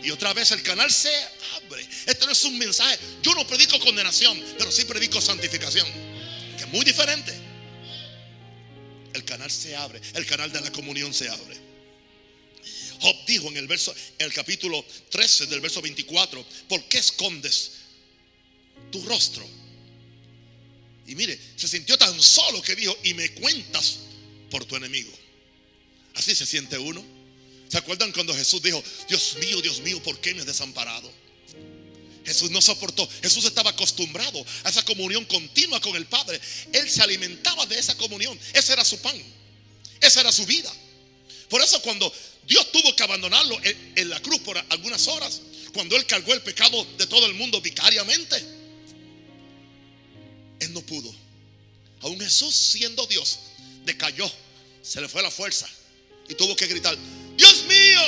Y 0.03 0.11
otra 0.11 0.33
vez 0.33 0.51
el 0.51 0.61
canal 0.63 0.91
se 0.91 1.11
abre. 1.55 1.87
Este 2.05 2.25
no 2.25 2.31
es 2.31 2.43
un 2.45 2.57
mensaje. 2.57 2.97
Yo 3.21 3.33
no 3.35 3.45
predico 3.47 3.79
condenación, 3.79 4.41
pero 4.57 4.71
sí 4.71 4.85
predico 4.85 5.19
santificación. 5.19 5.87
Que 6.57 6.63
es 6.63 6.69
muy 6.69 6.85
diferente. 6.85 7.33
El 9.13 9.23
canal 9.25 9.51
se 9.51 9.75
abre. 9.75 9.99
El 10.13 10.25
canal 10.25 10.51
de 10.51 10.61
la 10.61 10.71
comunión 10.71 11.13
se 11.13 11.27
abre. 11.29 11.57
Job 12.99 13.15
dijo 13.25 13.47
en 13.47 13.57
el 13.57 13.67
verso, 13.67 13.93
en 14.17 14.25
el 14.25 14.33
capítulo 14.33 14.83
13 15.09 15.47
del 15.47 15.61
verso 15.61 15.81
24, 15.81 16.45
¿por 16.67 16.83
qué 16.85 16.97
escondes 16.97 17.71
tu 18.91 19.03
rostro? 19.03 19.47
Y 21.05 21.15
mire, 21.15 21.39
se 21.55 21.67
sintió 21.67 21.97
tan 21.97 22.21
solo 22.21 22.61
que 22.61 22.75
dijo, 22.75 22.97
y 23.03 23.13
me 23.13 23.29
cuentas 23.33 23.99
por 24.49 24.65
tu 24.65 24.75
enemigo. 24.75 25.11
Así 26.15 26.35
se 26.35 26.45
siente 26.45 26.77
uno. 26.77 27.16
¿Se 27.69 27.77
acuerdan 27.77 28.11
cuando 28.11 28.33
Jesús 28.33 28.61
dijo, 28.61 28.83
Dios 29.07 29.37
mío, 29.39 29.61
Dios 29.61 29.81
mío, 29.81 30.01
¿por 30.01 30.19
qué 30.19 30.33
me 30.33 30.41
has 30.41 30.47
desamparado? 30.47 31.11
Jesús 32.25 32.51
no 32.51 32.61
soportó. 32.61 33.07
Jesús 33.21 33.45
estaba 33.45 33.69
acostumbrado 33.69 34.45
a 34.65 34.69
esa 34.69 34.83
comunión 34.83 35.23
continua 35.25 35.79
con 35.79 35.95
el 35.95 36.05
Padre. 36.05 36.39
Él 36.73 36.89
se 36.89 37.01
alimentaba 37.01 37.65
de 37.65 37.79
esa 37.79 37.95
comunión. 37.95 38.37
Ese 38.53 38.73
era 38.73 38.83
su 38.83 38.99
pan. 38.99 39.15
Esa 40.01 40.19
era 40.19 40.31
su 40.33 40.45
vida. 40.45 40.71
Por 41.49 41.61
eso 41.61 41.81
cuando 41.81 42.13
Dios 42.45 42.69
tuvo 42.71 42.93
que 42.95 43.03
abandonarlo 43.03 43.57
en, 43.63 44.09
la 44.09 44.19
cruz 44.21 44.39
por 44.41 44.57
algunas 44.69 45.07
horas, 45.07 45.41
cuando 45.73 45.95
Él 45.95 46.05
cargó 46.05 46.33
el 46.33 46.41
pecado 46.41 46.85
de 46.97 47.07
todo 47.07 47.25
el 47.25 47.33
mundo 47.33 47.61
vicariamente, 47.61 48.35
Él 50.59 50.73
no 50.73 50.81
pudo. 50.81 51.13
Aún 52.01 52.19
Jesús 52.19 52.53
siendo 52.53 53.05
Dios, 53.07 53.39
decayó, 53.85 54.29
se 54.81 54.99
le 54.99 55.07
fue 55.07 55.21
la 55.21 55.31
fuerza 55.31 55.67
y 56.27 56.35
tuvo 56.35 56.55
que 56.55 56.67
gritar, 56.67 56.97
Dios 57.37 57.63
mío, 57.65 58.01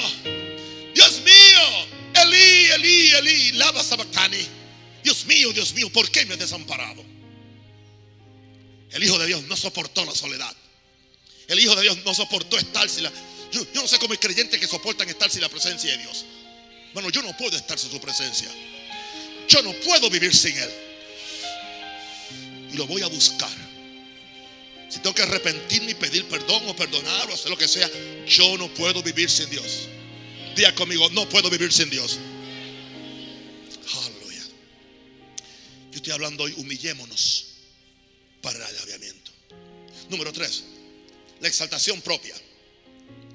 Dios 0.93 1.21
mío, 1.21 1.87
Elí, 2.15 2.71
Elí, 2.71 3.11
Elí, 3.11 3.51
lava 3.53 3.83
sabactani. 3.83 4.45
Dios 5.03 5.25
mío, 5.25 5.53
Dios 5.53 5.73
mío, 5.73 5.89
¿por 5.91 6.09
qué 6.09 6.25
me 6.25 6.33
has 6.33 6.39
desamparado? 6.39 7.05
El 8.91 9.03
Hijo 9.03 9.17
de 9.19 9.27
Dios 9.27 9.43
no 9.43 9.55
soportó 9.55 10.03
la 10.03 10.15
soledad. 10.15 10.53
El 11.47 11.59
Hijo 11.59 11.75
de 11.75 11.83
Dios 11.83 11.97
no 12.03 12.13
soportó 12.13 12.57
estar 12.57 12.89
sin 12.89 13.03
la. 13.03 13.11
Yo, 13.51 13.65
no 13.75 13.87
sé 13.87 13.97
cómo 13.99 14.13
hay 14.13 14.17
creyentes 14.17 14.59
que 14.59 14.67
soportan 14.67 15.07
estar 15.07 15.29
sin 15.29 15.41
la 15.41 15.49
presencia 15.49 15.91
de 15.91 15.97
Dios. 15.97 16.25
Bueno, 16.93 17.09
yo 17.09 17.21
no 17.21 17.35
puedo 17.37 17.55
estar 17.55 17.77
sin 17.77 17.91
su 17.91 17.99
presencia. 17.99 18.49
Yo 19.47 19.61
no 19.61 19.73
puedo 19.73 20.09
vivir 20.09 20.35
sin 20.35 20.57
Él. 20.57 20.69
Y 22.73 22.77
lo 22.77 22.87
voy 22.87 23.01
a 23.03 23.07
buscar. 23.07 23.68
Si 24.89 24.99
tengo 24.99 25.13
que 25.13 25.21
arrepentirme 25.21 25.91
y 25.91 25.95
pedir 25.95 26.25
perdón 26.25 26.67
o 26.67 26.75
perdonar 26.75 27.29
o 27.29 27.33
hacer 27.33 27.49
lo 27.49 27.57
que 27.57 27.67
sea, 27.67 27.89
yo 28.25 28.57
no 28.57 28.73
puedo 28.73 29.03
vivir 29.03 29.29
sin 29.29 29.49
Dios 29.49 29.87
conmigo, 30.75 31.09
no 31.11 31.27
puedo 31.29 31.49
vivir 31.49 31.71
sin 31.71 31.89
Dios. 31.89 32.19
Aleluya. 34.05 34.43
Yo 35.91 35.95
estoy 35.95 36.13
hablando 36.13 36.43
hoy, 36.43 36.53
humillémonos 36.57 37.45
para 38.41 38.67
el 38.69 38.77
aviamiento. 38.79 39.31
Número 40.09 40.33
tres, 40.33 40.63
la 41.39 41.47
exaltación 41.47 42.01
propia. 42.01 42.35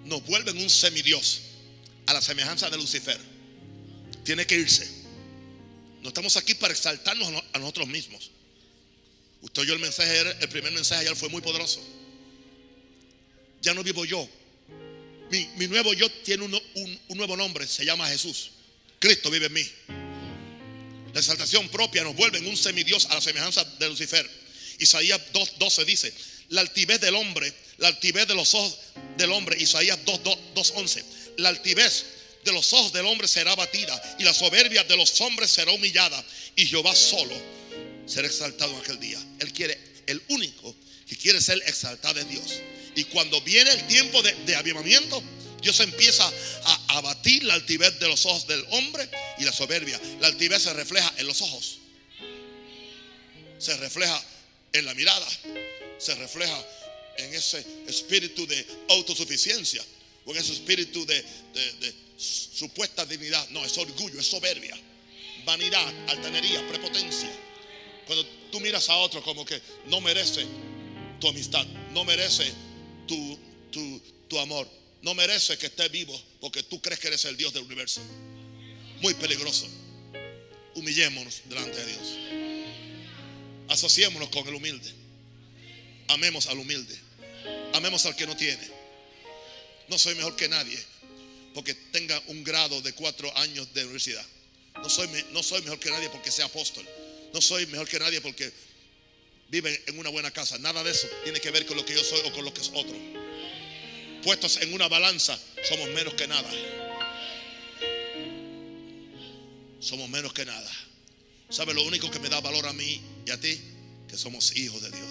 Nos 0.05 0.25
vuelven 0.27 0.59
un 0.59 0.69
semidios 0.69 1.41
a 2.07 2.13
la 2.13 2.21
semejanza 2.21 2.69
de 2.69 2.77
Lucifer. 2.77 3.19
Tiene 4.23 4.47
que 4.47 4.57
irse. 4.57 4.89
No 6.03 6.09
estamos 6.09 6.37
aquí 6.37 6.55
para 6.55 6.75
exaltarnos 6.75 7.43
a 7.53 7.59
nosotros 7.59 7.89
mismos. 7.89 8.31
Usted 9.45 9.61
oyó 9.61 9.75
el 9.75 9.79
mensaje, 9.79 10.21
el 10.41 10.49
primer 10.49 10.73
mensaje 10.73 11.03
ayer 11.03 11.15
fue 11.15 11.29
muy 11.29 11.43
poderoso. 11.43 11.79
Ya 13.61 13.75
no 13.75 13.83
vivo 13.83 14.07
yo, 14.07 14.27
mi, 15.31 15.67
nuevo 15.69 15.93
yo 15.93 16.11
tiene 16.11 16.45
un, 16.45 17.01
nuevo 17.11 17.37
nombre, 17.37 17.67
se 17.67 17.85
llama 17.85 18.09
Jesús. 18.09 18.53
Cristo 18.99 19.31
vive 19.31 19.47
en 19.47 19.53
mí. 19.53 19.67
La 21.13 21.21
exaltación 21.21 21.69
propia 21.69 22.03
nos 22.05 22.17
vuelve 22.17 22.39
en 22.39 22.47
un 22.47 22.57
semidios 22.57 23.05
a 23.11 23.17
la 23.17 23.21
semejanza 23.21 23.63
de 23.65 23.89
Lucifer. 23.89 24.29
Isaías 24.79 25.21
2.12 25.35 25.85
dice, 25.85 26.15
la 26.49 26.63
altivez 26.63 26.99
del 27.03 27.15
hombre, 27.15 27.53
la 27.77 27.89
altivez 27.89 28.27
de 28.27 28.35
los 28.35 28.55
ojos 28.55 28.79
del 29.19 29.31
hombre, 29.31 29.61
Isaías 29.61 29.99
2.11, 30.07 31.05
la 31.37 31.51
altivez 31.51 32.07
de 32.47 32.53
los 32.53 32.73
ojos 32.73 32.95
del 32.95 33.05
hombre 33.05 33.29
será 33.29 33.53
abatida 33.53 34.17
y 34.19 34.25
la 34.25 34.33
soberbia 34.33 34.85
de 34.85 34.97
los 34.97 35.21
hombres 35.21 35.51
será 35.51 35.71
humillada 35.71 36.25
y 36.57 36.67
Jehová 36.67 36.95
solo 36.95 37.64
será 38.07 38.27
exaltado 38.27 38.73
en 38.73 38.79
aquel 38.79 39.01
día. 39.01 39.19
Él 39.41 39.53
quiere, 39.53 39.79
el 40.07 40.23
único 40.29 40.75
que 41.07 41.17
quiere 41.17 41.41
ser 41.41 41.63
exaltado 41.67 42.21
es 42.21 42.29
Dios. 42.29 42.61
Y 42.97 43.05
cuando 43.05 43.41
viene 43.41 43.71
el 43.71 43.87
tiempo 43.87 44.23
de, 44.23 44.57
avivamiento, 44.57 45.23
Dios 45.61 45.79
empieza 45.81 46.31
a 46.65 46.99
abatir 46.99 47.45
la 47.45 47.55
altivez 47.55 47.99
de 47.99 48.09
los 48.09 48.25
ojos 48.27 48.47
del 48.47 48.65
hombre 48.71 49.09
y 49.39 49.45
la 49.45 49.53
soberbia. 49.53 50.01
La 50.21 50.29
altivez 50.29 50.63
se 50.63 50.73
refleja 50.73 51.13
en 51.17 51.27
los 51.27 51.41
ojos. 51.43 51.79
Se 53.59 53.77
refleja 53.77 54.23
en 54.73 54.85
la 54.85 54.95
mirada. 54.95 55.27
Se 55.99 56.15
refleja 56.15 56.65
en 57.17 57.35
ese 57.35 57.65
espíritu 57.89 58.47
de 58.47 58.67
autosuficiencia. 58.91 59.83
O 60.27 60.33
en 60.33 60.39
ese 60.39 60.53
espíritu 60.53 61.05
de, 61.07 61.23
de 61.55 61.95
supuesta 62.17 63.05
dignidad. 63.07 63.49
No, 63.51 63.65
es 63.65 63.77
orgullo, 63.79 64.21
es 64.21 64.27
soberbia. 64.27 64.79
Vanidad, 65.45 66.09
altanería, 66.09 66.67
prepotencia. 66.69 67.31
Cuando 68.07 68.25
tú 68.51 68.61
miras 68.61 68.89
a 68.89 68.97
otro 68.97 69.23
como 69.23 69.45
que 69.45 69.61
no 69.87 70.01
merece 70.01 70.45
tu 71.21 71.29
amistad, 71.29 71.67
no 71.93 72.05
merece 72.05 72.53
tu, 73.07 73.39
tu, 73.71 74.39
amor. 74.39 74.69
No 75.03 75.15
merece 75.15 75.57
que 75.59 75.67
esté 75.67 75.89
vivo 75.89 76.21
porque 76.41 76.63
tú 76.65 76.81
crees 76.81 76.99
que 76.99 77.09
eres 77.09 77.25
el 77.25 77.37
Dios 77.37 77.53
del 77.53 77.63
universo. 77.63 78.01
Muy 79.01 79.15
peligroso. 79.15 79.69
Humillémonos 80.75 81.43
delante 81.45 81.77
de 81.77 81.87
Dios. 81.87 82.09
Asociémonos 83.69 84.29
con 84.31 84.47
el 84.49 84.55
humilde. 84.55 84.93
Amemos 86.09 86.49
al 86.49 86.59
humilde. 86.59 86.99
Amemos 87.75 88.05
al 88.07 88.17
que 88.17 88.27
no 88.27 88.37
tiene. 88.37 88.69
No 89.89 89.99
soy 89.99 90.15
mejor 90.17 90.35
que 90.35 90.49
nadie 90.49 90.79
porque 91.55 91.75
tenga 91.75 92.21
un 92.27 92.43
grado 92.43 92.83
de 92.83 92.93
cuatro 92.93 93.35
años 93.39 93.73
de 93.73 93.85
universidad. 93.85 94.27
No 94.83 94.91
soy, 94.91 95.09
no 95.31 95.43
soy 95.43 95.63
mejor 95.63 95.79
que 95.79 95.91
nadie 95.91 96.11
porque 96.11 96.33
sea 96.33 96.47
apóstol. 96.47 96.85
No 97.35 97.41
soy 97.41 97.67
mejor 97.67 97.89
que 97.89 97.99
nadie 97.99 98.21
porque 98.21 98.49
viven 99.49 99.77
en 99.89 99.99
una 99.99 100.09
buena 100.09 100.31
casa. 100.31 100.57
Nada 100.59 100.85
de 100.85 100.93
eso 100.93 101.09
tiene 101.25 101.41
que 101.41 101.51
ver 101.51 101.67
con 101.67 101.77
lo 101.77 101.85
que 101.85 101.93
yo 101.93 102.05
soy 102.05 102.21
o 102.27 102.33
con 102.33 102.45
lo 102.45 102.55
que 102.55 102.61
es 102.61 102.71
otro. 102.73 102.97
Puestos 104.23 104.59
en 104.59 104.73
una 104.73 104.87
balanza, 104.87 105.37
somos 105.69 105.89
menos 105.89 106.15
que 106.15 106.29
nada. 106.29 106.49
Somos 109.81 110.09
menos 110.09 110.33
que 110.33 110.45
nada. 110.45 110.71
¿Sabe 111.51 111.75
lo 111.75 111.83
único 111.83 112.09
que 112.09 112.21
me 112.21 112.29
da 112.29 112.41
valor 112.41 112.69
a 112.69 112.73
mí 112.73 113.03
y 113.27 113.31
a 113.33 113.41
ti? 113.41 113.61
Que 114.09 114.17
somos 114.17 114.55
hijos 114.57 114.81
de 114.83 114.91
Dios. 114.93 115.11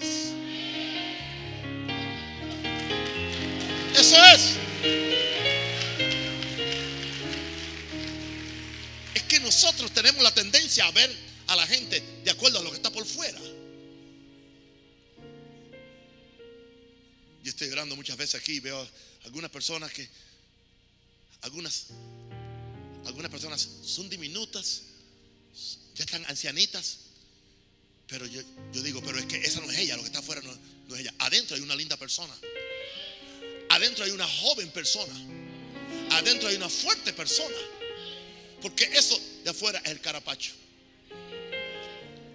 Eso 3.98 4.16
es. 4.34 4.56
Es 9.14 9.22
que 9.24 9.40
nosotros 9.40 9.92
tenemos 9.92 10.22
la 10.22 10.32
tendencia 10.32 10.86
a 10.86 10.90
ver 10.90 11.23
a 11.46 11.56
la 11.56 11.66
gente 11.66 12.02
de 12.24 12.30
acuerdo 12.30 12.58
a 12.58 12.62
lo 12.62 12.70
que 12.70 12.76
está 12.76 12.90
por 12.90 13.04
fuera. 13.04 13.38
Yo 17.42 17.50
estoy 17.50 17.68
orando 17.68 17.94
muchas 17.94 18.16
veces 18.16 18.40
aquí 18.40 18.54
y 18.54 18.60
veo 18.60 18.88
algunas 19.24 19.50
personas 19.50 19.92
que, 19.92 20.08
algunas, 21.42 21.88
algunas 23.04 23.30
personas 23.30 23.68
son 23.84 24.08
diminutas, 24.08 24.82
ya 25.94 26.04
están 26.04 26.24
ancianitas, 26.26 27.00
pero 28.06 28.26
yo, 28.26 28.42
digo, 28.82 29.02
pero 29.02 29.18
es 29.18 29.26
que 29.26 29.36
esa 29.36 29.60
no 29.60 29.70
es 29.70 29.78
ella, 29.78 29.96
lo 29.96 30.02
que 30.02 30.06
está 30.06 30.20
afuera 30.20 30.40
no, 30.42 30.58
no 30.88 30.94
es 30.94 31.02
ella. 31.02 31.14
Adentro 31.18 31.56
hay 31.56 31.62
una 31.62 31.76
linda 31.76 31.98
persona, 31.98 32.34
adentro 33.68 34.06
hay 34.06 34.10
una 34.10 34.26
joven 34.26 34.70
persona, 34.70 35.14
adentro 36.12 36.48
hay 36.48 36.56
una 36.56 36.70
fuerte 36.70 37.12
persona, 37.12 37.56
porque 38.62 38.84
eso 38.84 39.20
de 39.44 39.50
afuera 39.50 39.80
es 39.84 39.90
el 39.90 40.00
carapacho. 40.00 40.52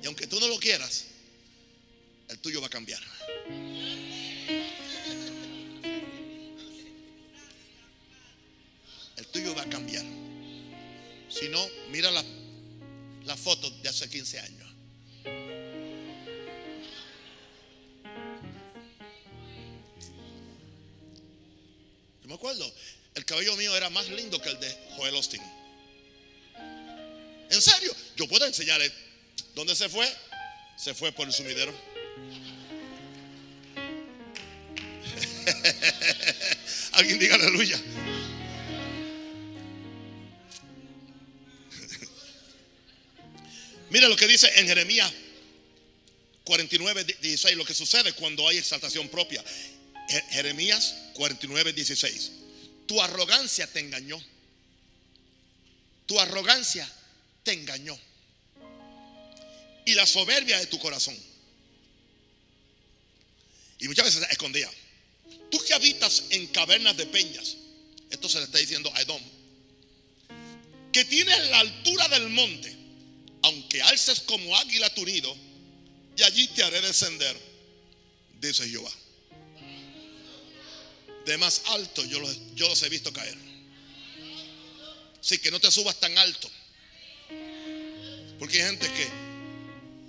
Y 0.02 0.08
aunque 0.08 0.28
tú 0.28 0.40
no 0.40 0.48
lo 0.48 0.58
quieras, 0.60 1.06
el 2.30 2.40
tuyo 2.40 2.62
va 2.62 2.68
a 2.68 2.70
cambiar. 2.70 3.02
tuyo 9.32 9.56
va 9.56 9.62
a 9.64 9.70
cambiar. 9.70 10.06
Si 11.30 11.48
no, 11.50 11.66
mira 11.90 12.12
la, 12.12 12.24
la 13.26 13.38
foto 13.38 13.70
de 13.70 13.90
hace 13.90 14.10
15 14.10 14.40
años. 14.40 14.70
Yo 22.22 22.28
me 22.28 22.34
acuerdo, 22.34 22.72
el 23.16 23.26
cabello 23.26 23.56
mío 23.56 23.76
era 23.76 23.90
más 23.90 24.08
lindo 24.10 24.42
que 24.42 24.50
el 24.50 24.60
de 24.60 24.78
Joel 24.98 25.16
Austin. 25.16 25.42
En 27.52 27.62
serio, 27.62 27.96
yo 28.16 28.28
puedo 28.28 28.46
enseñarle 28.46 28.92
dónde 29.60 29.76
se 29.76 29.90
fue. 29.90 30.10
Se 30.78 30.94
fue 30.94 31.12
por 31.12 31.28
el 31.28 31.34
sumidero. 31.34 31.76
Alguien 36.94 37.20
diga 37.20 37.36
aleluya. 37.36 37.78
Mira 43.90 44.08
lo 44.08 44.16
que 44.16 44.28
dice 44.28 44.50
en 44.56 44.68
Jeremías 44.68 45.12
49, 46.46 47.04
16, 47.04 47.58
lo 47.58 47.66
que 47.66 47.74
sucede 47.74 48.14
cuando 48.14 48.48
hay 48.48 48.58
exaltación 48.58 49.10
propia. 49.10 49.44
Jeremías 50.32 50.96
49, 51.16 51.74
16. 51.74 52.32
Tu 52.88 53.02
arrogancia 53.02 53.68
te 53.68 53.82
engañó. 53.82 54.24
Tu 56.06 56.18
arrogancia 56.20 56.90
te 57.44 57.52
engañó. 57.52 58.00
Y 59.90 59.96
la 59.96 60.06
soberbia 60.06 60.60
de 60.60 60.68
tu 60.68 60.78
corazón. 60.78 61.18
Y 63.80 63.88
muchas 63.88 64.06
veces 64.06 64.30
escondía. 64.30 64.70
tú 65.50 65.58
que 65.66 65.74
habitas 65.74 66.26
en 66.30 66.46
cavernas 66.48 66.96
de 66.96 67.08
peñas, 67.08 67.56
esto 68.12 68.30
se 68.30 68.38
le 68.38 68.44
está 68.44 68.60
diciendo 68.60 68.92
a 68.94 69.02
Edom, 69.02 69.22
que 70.94 71.06
tienes 71.06 71.50
la 71.50 71.62
altura 71.62 72.08
del 72.10 72.30
monte, 72.30 72.76
aunque 73.42 73.82
alces 73.82 74.20
como 74.20 74.56
águila 74.58 74.94
tu 74.94 75.04
nido, 75.04 75.36
y 76.16 76.22
allí 76.22 76.48
te 76.50 76.62
haré 76.62 76.82
descender, 76.82 77.36
dice 78.40 78.70
Jehová. 78.70 78.92
De 81.26 81.36
más 81.40 81.64
alto 81.66 82.06
yo 82.06 82.20
los, 82.20 82.38
yo 82.54 82.70
los 82.70 82.84
he 82.84 82.90
visto 82.90 83.12
caer. 83.12 83.38
Así 85.20 85.40
que 85.40 85.50
no 85.50 85.60
te 85.60 85.72
subas 85.72 86.00
tan 86.00 86.16
alto. 86.16 86.48
Porque 88.38 88.62
hay 88.62 88.70
gente 88.70 88.88
que 88.94 89.29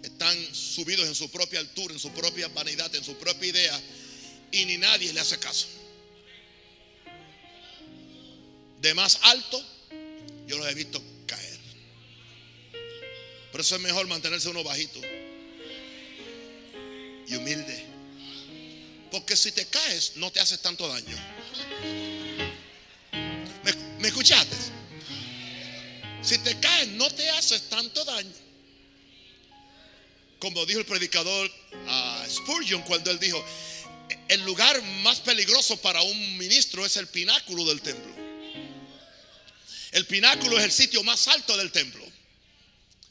están 0.02 0.36
subidos 0.54 1.06
en 1.06 1.14
su 1.14 1.30
propia 1.30 1.60
altura, 1.60 1.94
en 1.94 2.00
su 2.00 2.10
propia 2.12 2.48
vanidad, 2.48 2.94
en 2.94 3.04
su 3.04 3.16
propia 3.16 3.48
idea, 3.48 3.80
y 4.52 4.64
ni 4.64 4.78
nadie 4.78 5.12
le 5.12 5.20
hace 5.20 5.38
caso. 5.38 5.66
De 8.80 8.94
más 8.94 9.18
alto, 9.22 9.62
yo 10.46 10.56
los 10.56 10.66
he 10.68 10.74
visto 10.74 11.02
caer. 11.26 11.58
Por 13.52 13.60
eso 13.60 13.76
es 13.76 13.82
mejor 13.82 14.06
mantenerse 14.06 14.48
uno 14.48 14.64
bajito 14.64 15.00
y 17.26 17.34
humilde. 17.36 17.86
Porque 19.10 19.36
si 19.36 19.52
te 19.52 19.66
caes, 19.66 20.12
no 20.16 20.30
te 20.30 20.40
haces 20.40 20.60
tanto 20.60 20.88
daño. 20.88 21.16
¿Me, 23.64 23.72
me 23.98 24.08
escuchaste? 24.08 24.56
Si 26.22 26.38
te 26.38 26.58
caes, 26.60 26.88
no 26.88 27.10
te 27.10 27.28
haces 27.30 27.68
tanto 27.68 28.04
daño. 28.04 28.49
Como 30.40 30.66
dijo 30.66 30.80
el 30.80 30.86
predicador 30.86 31.50
Spurgeon 32.28 32.82
cuando 32.82 33.10
él 33.10 33.20
dijo, 33.20 33.44
el 34.28 34.42
lugar 34.42 34.80
más 35.02 35.20
peligroso 35.20 35.76
para 35.78 36.02
un 36.02 36.38
ministro 36.38 36.84
es 36.84 36.96
el 36.96 37.06
pináculo 37.06 37.64
del 37.66 37.80
templo. 37.80 38.12
El 39.92 40.06
pináculo 40.06 40.58
es 40.58 40.64
el 40.64 40.72
sitio 40.72 41.02
más 41.02 41.28
alto 41.28 41.56
del 41.56 41.70
templo. 41.70 42.04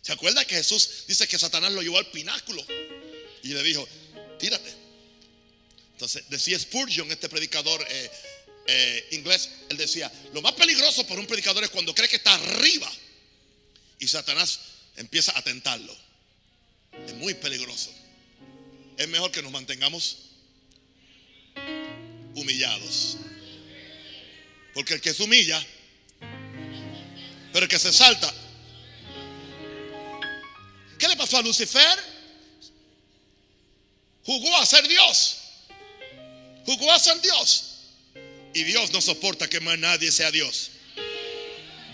¿Se 0.02 0.14
acuerda 0.14 0.46
que 0.46 0.56
Jesús 0.56 1.04
dice 1.08 1.28
que 1.28 1.38
Satanás 1.38 1.72
lo 1.72 1.82
llevó 1.82 1.98
al 1.98 2.10
pináculo? 2.10 2.66
Y 3.44 3.50
le 3.50 3.64
dijo, 3.64 3.88
tírate. 4.40 4.74
Entonces 5.94 6.24
decía 6.30 6.58
Spurgeon, 6.58 7.12
este 7.12 7.28
predicador 7.28 7.86
eh, 7.90 8.12
eh, 8.68 9.08
inglés, 9.12 9.50
él 9.70 9.78
decía, 9.78 10.12
lo 10.34 10.42
más 10.42 10.54
peligroso 10.54 11.06
para 11.06 11.20
un 11.20 11.28
predicador 11.28 11.64
es 11.64 11.70
cuando 11.70 11.94
cree 11.94 12.08
que 12.08 12.16
está 12.16 12.34
arriba 12.34 12.90
y 14.00 14.08
Satanás 14.08 14.60
empieza 14.96 15.38
a 15.38 15.42
tentarlo. 15.42 15.96
Es 17.10 17.16
muy 17.16 17.34
peligroso. 17.34 17.92
Es 18.96 19.08
mejor 19.08 19.32
que 19.32 19.42
nos 19.42 19.52
mantengamos 19.52 20.18
humillados. 22.36 23.18
Porque 24.76 24.94
el 24.94 25.02
que 25.02 25.12
se 25.12 25.24
humilla, 25.24 25.66
pero 27.52 27.66
el 27.66 27.70
que 27.70 27.80
se 27.80 27.92
salta. 27.92 28.32
¿Qué 31.00 31.08
le 31.08 31.16
pasó 31.16 31.38
a 31.38 31.42
Lucifer? 31.42 31.98
Jugó 34.24 34.56
a 34.58 34.66
ser 34.68 34.88
Dios. 34.88 35.38
Jugó 36.64 36.92
a 36.92 37.00
ser 37.00 37.20
Dios. 37.22 37.66
Y 38.54 38.64
Dios 38.66 38.92
no 38.92 39.02
soporta 39.02 39.50
que 39.50 39.60
más 39.62 39.80
nadie 39.80 40.12
sea 40.12 40.30
Dios. 40.30 40.70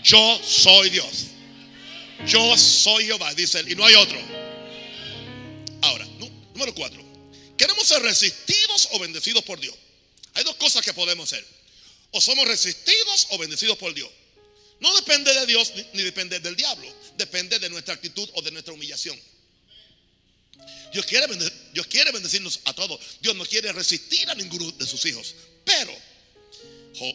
Yo 0.02 0.40
soy 0.44 0.90
Dios. 0.90 1.28
Yo 2.26 2.58
soy 2.58 3.06
Jehová, 3.06 3.32
dice 3.32 3.60
él, 3.60 3.72
y 3.72 3.74
no 3.74 3.86
hay 3.86 3.94
otro. 3.94 4.35
Número 6.56 6.74
cuatro. 6.74 7.04
Queremos 7.58 7.86
ser 7.86 8.00
resistidos 8.00 8.88
o 8.92 8.98
bendecidos 8.98 9.44
por 9.44 9.60
Dios. 9.60 9.74
Hay 10.32 10.42
dos 10.42 10.56
cosas 10.56 10.82
que 10.82 10.94
podemos 10.94 11.28
ser. 11.28 11.44
O 12.12 12.20
somos 12.20 12.48
resistidos 12.48 13.26
o 13.30 13.36
bendecidos 13.36 13.76
por 13.76 13.92
Dios. 13.92 14.08
No 14.80 14.94
depende 14.96 15.34
de 15.34 15.44
Dios 15.44 15.74
ni, 15.92 16.02
depende 16.02 16.40
del 16.40 16.56
diablo. 16.56 16.90
Depende 17.18 17.58
de 17.58 17.68
nuestra 17.68 17.92
actitud 17.92 18.26
o 18.32 18.40
de 18.40 18.50
nuestra 18.52 18.72
humillación. 18.72 19.20
Dios 20.94 21.04
quiere, 21.04 21.26
Dios 21.74 21.86
quiere 21.88 22.10
bendecirnos 22.10 22.60
a 22.64 22.72
todos. 22.72 22.98
Dios 23.20 23.36
no 23.36 23.44
quiere 23.44 23.70
resistir 23.72 24.30
a 24.30 24.34
ninguno 24.34 24.72
de 24.72 24.86
sus 24.86 25.04
hijos. 25.04 25.34
Pero 25.62 25.94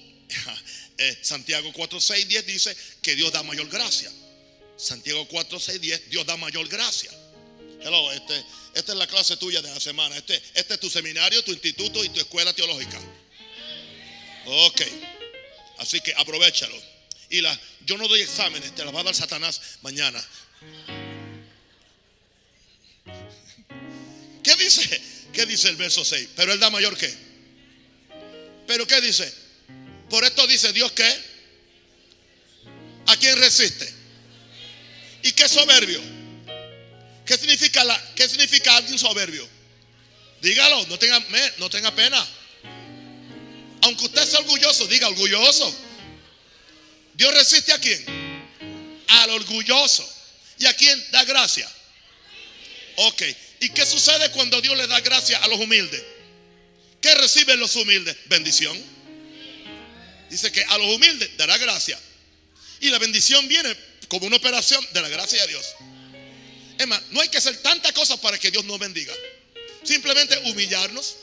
eh, 1.00 1.18
Santiago 1.24 1.74
4, 1.74 2.00
6, 2.00 2.28
10 2.28 2.46
dice 2.46 2.78
que 3.02 3.16
Dios 3.16 3.32
da 3.32 3.42
mayor 3.42 3.68
gracia. 3.70 4.12
Santiago 4.78 5.28
4, 5.28 5.60
6, 5.60 5.82
10, 5.82 6.10
Dios 6.12 6.28
da 6.28 6.38
mayor 6.38 6.68
gracia. 6.68 7.12
Hello, 7.84 8.12
este, 8.12 8.46
esta 8.76 8.92
es 8.92 8.98
la 8.98 9.08
clase 9.08 9.38
tuya 9.38 9.62
de 9.62 9.70
la 9.70 9.80
semana. 9.80 10.16
Este, 10.16 10.42
este 10.54 10.76
es 10.76 10.80
tu 10.80 10.90
seminario, 10.90 11.44
tu 11.44 11.52
instituto 11.52 12.04
y 12.04 12.10
tu 12.10 12.20
escuela 12.20 12.54
teológica. 12.54 13.00
Ok. 14.46 14.82
Así 15.80 16.00
que 16.02 16.14
aprovechalo. 16.16 16.76
Y 17.30 17.42
la, 17.42 17.60
yo 17.86 17.98
no 17.98 18.08
doy 18.08 18.22
exámenes, 18.22 18.76
te 18.76 18.86
las 18.86 18.94
va 18.94 19.00
a 19.00 19.04
dar 19.04 19.16
Satanás 19.16 19.62
mañana. 19.82 20.24
¿Qué 24.44 24.56
dice? 24.58 25.02
¿Qué 25.34 25.46
dice 25.46 25.70
el 25.70 25.76
verso 25.76 26.06
6? 26.06 26.30
Pero 26.36 26.54
él 26.54 26.60
da 26.60 26.70
mayor 26.70 26.96
que. 26.98 27.12
Pero 28.68 28.86
¿qué 28.86 29.02
dice? 29.02 29.34
Por 30.10 30.24
esto 30.24 30.46
dice 30.46 30.72
Dios 30.74 30.92
que 30.92 31.10
a 33.08 33.18
quién 33.18 33.38
resiste. 33.38 33.92
¿Y 35.24 35.32
qué 35.32 35.48
soberbio? 35.48 36.21
¿Qué 37.26 37.38
significa, 37.38 37.84
la, 37.84 38.14
qué 38.16 38.28
significa 38.28 38.76
alguien 38.78 38.98
soberbio? 38.98 39.48
Dígalo, 40.42 40.88
no 40.88 40.98
tenga, 40.98 41.24
no 41.58 41.70
tenga 41.70 41.94
pena. 41.94 42.28
Aunque 43.84 44.06
usted 44.06 44.26
sea 44.26 44.40
orgulloso, 44.40 44.88
diga 44.88 45.08
orgulloso. 45.08 45.76
Dios 47.14 47.34
resiste 47.34 47.74
a 47.74 47.80
quién? 47.80 48.04
Al 49.08 49.30
orgulloso. 49.32 50.08
¿Y 50.58 50.66
a 50.66 50.74
quién 50.74 51.04
da 51.12 51.24
gracia? 51.24 51.70
Ok. 52.98 53.24
¿Y 53.60 53.70
qué 53.70 53.86
sucede 53.86 54.32
cuando 54.32 54.62
Dios 54.62 54.76
le 54.78 54.88
da 54.88 55.00
gracia 55.02 55.38
a 55.40 55.48
los 55.48 55.60
humildes? 55.60 56.02
¿Qué 57.02 57.14
reciben 57.16 57.60
los 57.60 57.76
humildes? 57.76 58.16
Bendición. 58.26 58.80
Dice 60.30 60.52
que 60.52 60.64
a 60.64 60.78
los 60.78 60.96
humildes 60.96 61.36
dará 61.38 61.58
gracia. 61.58 62.00
Y 62.80 62.90
la 62.90 63.00
bendición 63.00 63.48
viene 63.48 63.76
como 64.08 64.28
una 64.28 64.38
operación 64.38 64.86
de 64.94 65.02
la 65.02 65.10
gracia 65.10 65.42
de 65.42 65.48
Dios. 65.48 65.66
Es 66.82 66.88
más, 66.88 67.00
no 67.12 67.22
hay 67.22 67.30
que 67.30 67.38
hacer 67.38 67.58
tantas 67.58 67.92
cosas 67.92 68.20
para 68.20 68.40
que 68.40 68.50
Dios 68.50 68.66
nos 68.66 68.80
bendiga. 68.80 69.14
Simplemente 69.84 70.36
humillarnos. 70.50 71.16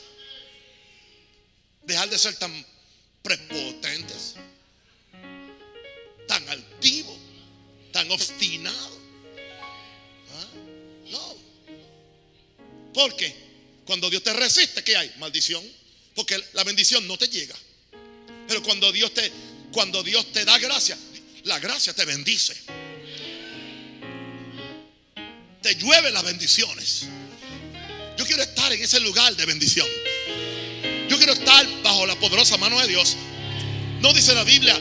Dejar 1.83 2.09
de 2.09 2.17
ser 2.17 2.33
tan 2.37 2.65
prepotentes. 3.21 4.35
Tan 6.29 6.47
altivos. 6.47 7.17
Tan 7.91 8.09
obstinados. 8.09 8.99
¿Ah? 10.31 10.47
No. 11.09 11.35
Porque 12.93 13.35
cuando 13.83 14.09
Dios 14.09 14.23
te 14.23 14.31
resiste, 14.31 14.81
¿qué 14.81 14.95
hay? 14.95 15.11
Maldición. 15.17 15.61
Porque 16.15 16.41
la 16.53 16.63
bendición 16.63 17.05
no 17.05 17.17
te 17.17 17.27
llega. 17.27 17.55
Pero 18.47 18.63
cuando 18.63 18.93
Dios 18.93 19.13
te, 19.13 19.29
cuando 19.73 20.03
Dios 20.03 20.31
te 20.31 20.45
da 20.45 20.57
gracia, 20.57 20.97
la 21.43 21.59
gracia 21.59 21.93
te 21.93 22.05
bendice. 22.05 22.55
Te 25.69 25.75
llueve 25.75 26.09
las 26.09 26.23
bendiciones. 26.23 27.03
Yo 28.17 28.25
quiero 28.25 28.41
estar 28.41 28.73
en 28.73 28.81
ese 28.81 28.99
lugar 29.01 29.35
de 29.35 29.45
bendición. 29.45 29.85
Yo 31.07 31.15
quiero 31.17 31.33
estar 31.33 31.63
bajo 31.83 32.07
la 32.07 32.15
poderosa 32.15 32.57
mano 32.57 32.79
de 32.79 32.87
Dios. 32.87 33.15
No 33.99 34.11
dice 34.11 34.33
la 34.33 34.43
Biblia, 34.43 34.75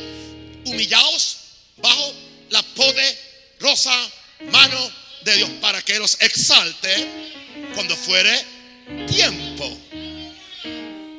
humillaos 0.64 1.37
bajo 1.77 2.14
la 2.48 2.62
poderosa 2.62 3.92
mano 4.51 4.92
de 5.24 5.37
Dios 5.37 5.51
para 5.61 5.83
que 5.83 5.98
los 5.98 6.16
exalte 6.22 7.07
cuando 7.74 7.94
fuere 7.94 8.42
tiempo. 9.09 9.66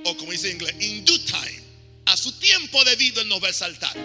O 0.03 0.17
como 0.17 0.32
dice 0.32 0.49
en 0.49 0.55
inglés, 0.55 0.73
in 0.79 1.05
due 1.05 1.19
time. 1.19 1.62
A 2.05 2.17
su 2.17 2.32
tiempo 2.32 2.84
debido 2.86 3.21
Él 3.21 3.27
nos 3.27 3.39
va 3.39 3.45
a 3.45 3.51
exaltar. 3.51 3.95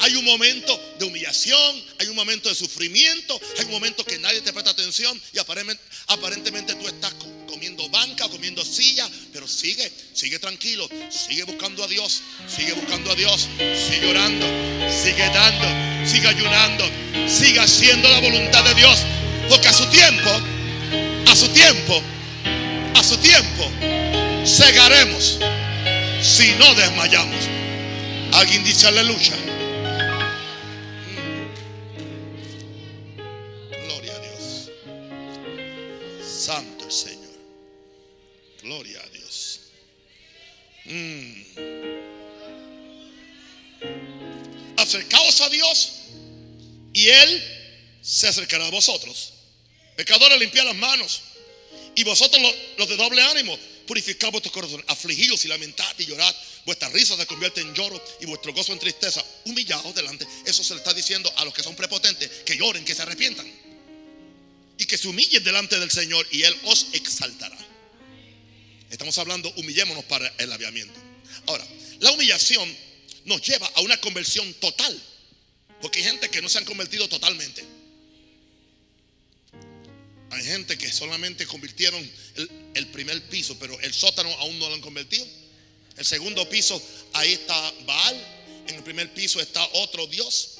Hay 0.00 0.14
un 0.14 0.24
momento 0.24 0.80
de 0.98 1.04
humillación, 1.04 1.84
hay 1.98 2.06
un 2.08 2.16
momento 2.16 2.48
de 2.48 2.54
sufrimiento, 2.54 3.40
hay 3.58 3.64
un 3.64 3.72
momento 3.72 4.04
que 4.04 4.18
nadie 4.18 4.40
te 4.40 4.52
presta 4.52 4.70
atención 4.70 5.20
y 5.32 5.38
aparentemente, 5.38 6.74
tú 6.74 6.86
estás 6.86 7.12
comiendo 7.48 7.88
banca, 7.88 8.28
comiendo 8.28 8.64
silla, 8.64 9.08
pero 9.32 9.48
sigue, 9.48 9.90
sigue 10.12 10.38
tranquilo, 10.38 10.88
sigue 11.10 11.42
buscando 11.44 11.82
a 11.82 11.88
Dios, 11.88 12.22
sigue 12.46 12.72
buscando 12.72 13.10
a 13.10 13.14
Dios, 13.14 13.48
sigue 13.58 14.06
orando, 14.10 14.46
sigue 14.90 15.28
dando, 15.30 16.08
sigue 16.08 16.28
ayunando, 16.28 16.84
sigue 17.28 17.58
haciendo 17.58 18.08
la 18.08 18.20
voluntad 18.20 18.64
de 18.64 18.74
Dios, 18.74 19.00
porque 19.48 19.68
a 19.68 19.72
su 19.72 19.86
tiempo, 19.86 20.30
a 21.26 21.34
su 21.34 21.48
tiempo, 21.48 22.02
a 22.94 23.02
su 23.02 23.16
tiempo, 23.18 23.70
cegaremos 24.46 25.38
si 26.22 26.52
no 26.54 26.74
desmayamos. 26.74 27.36
Alguien 28.32 28.62
dice 28.62 28.86
aleluya. 28.86 29.47
Santo 36.48 36.86
el 36.86 36.92
Señor. 36.92 37.38
Gloria 38.62 39.02
a 39.02 39.08
Dios. 39.10 39.60
Mm. 40.86 41.42
Acercaos 44.78 45.42
a 45.42 45.50
Dios 45.50 45.92
y 46.94 47.06
Él 47.08 47.98
se 48.00 48.28
acercará 48.28 48.66
a 48.66 48.70
vosotros. 48.70 49.34
Pecadores, 49.94 50.38
limpiad 50.38 50.64
las 50.64 50.76
manos. 50.76 51.20
Y 51.94 52.02
vosotros 52.04 52.40
los, 52.78 52.88
de 52.88 52.96
doble 52.96 53.20
ánimo, 53.24 53.58
purificad 53.86 54.30
vuestros 54.30 54.54
corazones. 54.54 54.86
Afligidos 54.88 55.44
y 55.44 55.48
lamentad 55.48 55.94
y 55.98 56.06
llorad. 56.06 56.34
Vuestra 56.64 56.88
risa 56.88 57.14
se 57.14 57.26
convierte 57.26 57.60
en 57.60 57.74
lloro 57.74 58.02
y 58.22 58.24
vuestro 58.24 58.54
gozo 58.54 58.72
en 58.72 58.78
tristeza. 58.78 59.22
Humillados 59.44 59.94
delante. 59.94 60.26
Eso 60.46 60.64
se 60.64 60.72
le 60.72 60.78
está 60.78 60.94
diciendo 60.94 61.30
a 61.36 61.44
los 61.44 61.52
que 61.52 61.62
son 61.62 61.76
prepotentes, 61.76 62.30
que 62.46 62.56
lloren, 62.56 62.86
que 62.86 62.94
se 62.94 63.02
arrepientan. 63.02 63.67
Y 64.78 64.86
que 64.86 64.96
se 64.96 65.08
humillen 65.08 65.42
delante 65.42 65.78
del 65.78 65.90
Señor 65.90 66.26
y 66.30 66.42
Él 66.42 66.56
os 66.64 66.86
exaltará. 66.92 67.58
Estamos 68.90 69.18
hablando, 69.18 69.52
humillémonos 69.56 70.04
para 70.04 70.26
el 70.38 70.50
aviamiento. 70.52 70.98
Ahora, 71.46 71.66
la 72.00 72.12
humillación 72.12 72.74
nos 73.24 73.42
lleva 73.42 73.70
a 73.74 73.80
una 73.82 74.00
conversión 74.00 74.52
total. 74.54 74.98
Porque 75.80 76.00
hay 76.00 76.06
gente 76.06 76.28
que 76.28 76.42
no 76.42 76.48
se 76.48 76.58
han 76.58 76.64
convertido 76.64 77.08
totalmente. 77.08 77.64
Hay 80.30 80.44
gente 80.44 80.76
que 80.76 80.92
solamente 80.92 81.46
convirtieron 81.46 82.10
el, 82.36 82.50
el, 82.74 82.86
primer 82.88 83.22
piso, 83.28 83.56
pero 83.58 83.78
el 83.80 83.94
sótano 83.94 84.30
aún 84.40 84.58
no 84.58 84.68
lo 84.68 84.74
han 84.74 84.80
convertido. 84.80 85.26
El 85.96 86.04
segundo 86.04 86.48
piso, 86.48 86.80
ahí 87.14 87.32
está 87.32 87.74
Baal. 87.86 88.26
En 88.66 88.74
el 88.76 88.82
primer 88.82 89.12
piso 89.14 89.40
está 89.40 89.66
otro 89.74 90.06
Dios. 90.06 90.57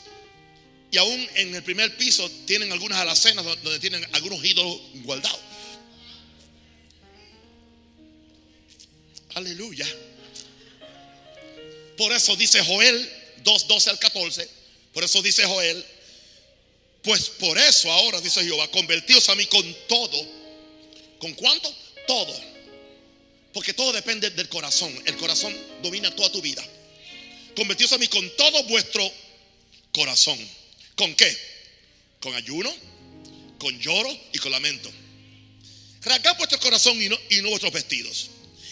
Y 0.91 0.97
aún 0.97 1.29
en 1.35 1.55
el 1.55 1.63
primer 1.63 1.97
piso 1.97 2.31
tienen 2.47 2.73
algunas 2.73 2.99
alacenas 2.99 3.45
donde 3.45 3.79
tienen 3.79 4.07
algunos 4.13 4.43
ídolos 4.45 4.81
guardados. 5.05 5.41
Aleluya. 9.35 9.87
Por 11.97 12.13
eso 12.13 12.35
dice 12.37 12.65
Joel 12.65 13.13
2, 13.45 13.69
12 13.69 13.91
al 13.91 13.99
14. 13.99 14.49
Por 14.93 15.05
eso 15.05 15.21
dice 15.21 15.45
Joel, 15.45 15.85
pues 17.03 17.29
por 17.31 17.59
eso 17.59 17.91
ahora 17.93 18.21
dice 18.21 18.43
Jehová, 18.43 18.69
convertíos 18.71 19.29
a 19.29 19.35
mí 19.35 19.47
con 19.47 19.77
todo. 19.89 20.27
¿Con 21.19 21.35
cuánto? 21.35 21.73
Todo. 22.07 22.35
Porque 23.53 23.75
todo 23.75 23.93
depende 23.93 24.31
del 24.31 24.49
corazón. 24.49 24.93
El 25.05 25.17
corazón 25.17 25.55
domina 25.83 26.15
toda 26.15 26.31
tu 26.31 26.41
vida. 26.41 26.65
Convertíos 27.55 27.93
a 27.93 27.99
mí 27.99 28.07
con 28.09 28.29
todo 28.37 28.63
vuestro 28.65 29.11
corazón. 29.93 30.39
¿Con 30.99 31.15
qué? 31.15 31.39
Con 32.21 32.35
ayuno, 32.35 32.75
con 33.59 33.79
lloro 33.79 34.11
y 34.33 34.39
con 34.39 34.51
lamento. 34.51 34.91
Rasgad 36.03 36.37
vuestro 36.37 36.59
corazón 36.59 37.01
y 37.01 37.09
no, 37.09 37.17
y 37.31 37.41
no 37.41 37.51
vuestros 37.51 37.73
vestidos. 37.73 38.31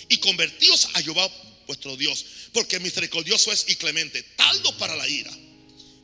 Y 0.09 0.19
convertíos 0.19 0.89
a 0.95 1.03
Jehová 1.03 1.31
vuestro 1.69 1.97
Dios. 1.97 2.27
Porque 2.53 2.81
misericordioso 2.81 3.53
es 3.53 3.67
y 3.69 3.77
clemente, 3.77 4.25
taldo 4.35 4.77
para 4.77 4.97
la 4.97 5.09
ira 5.09 5.31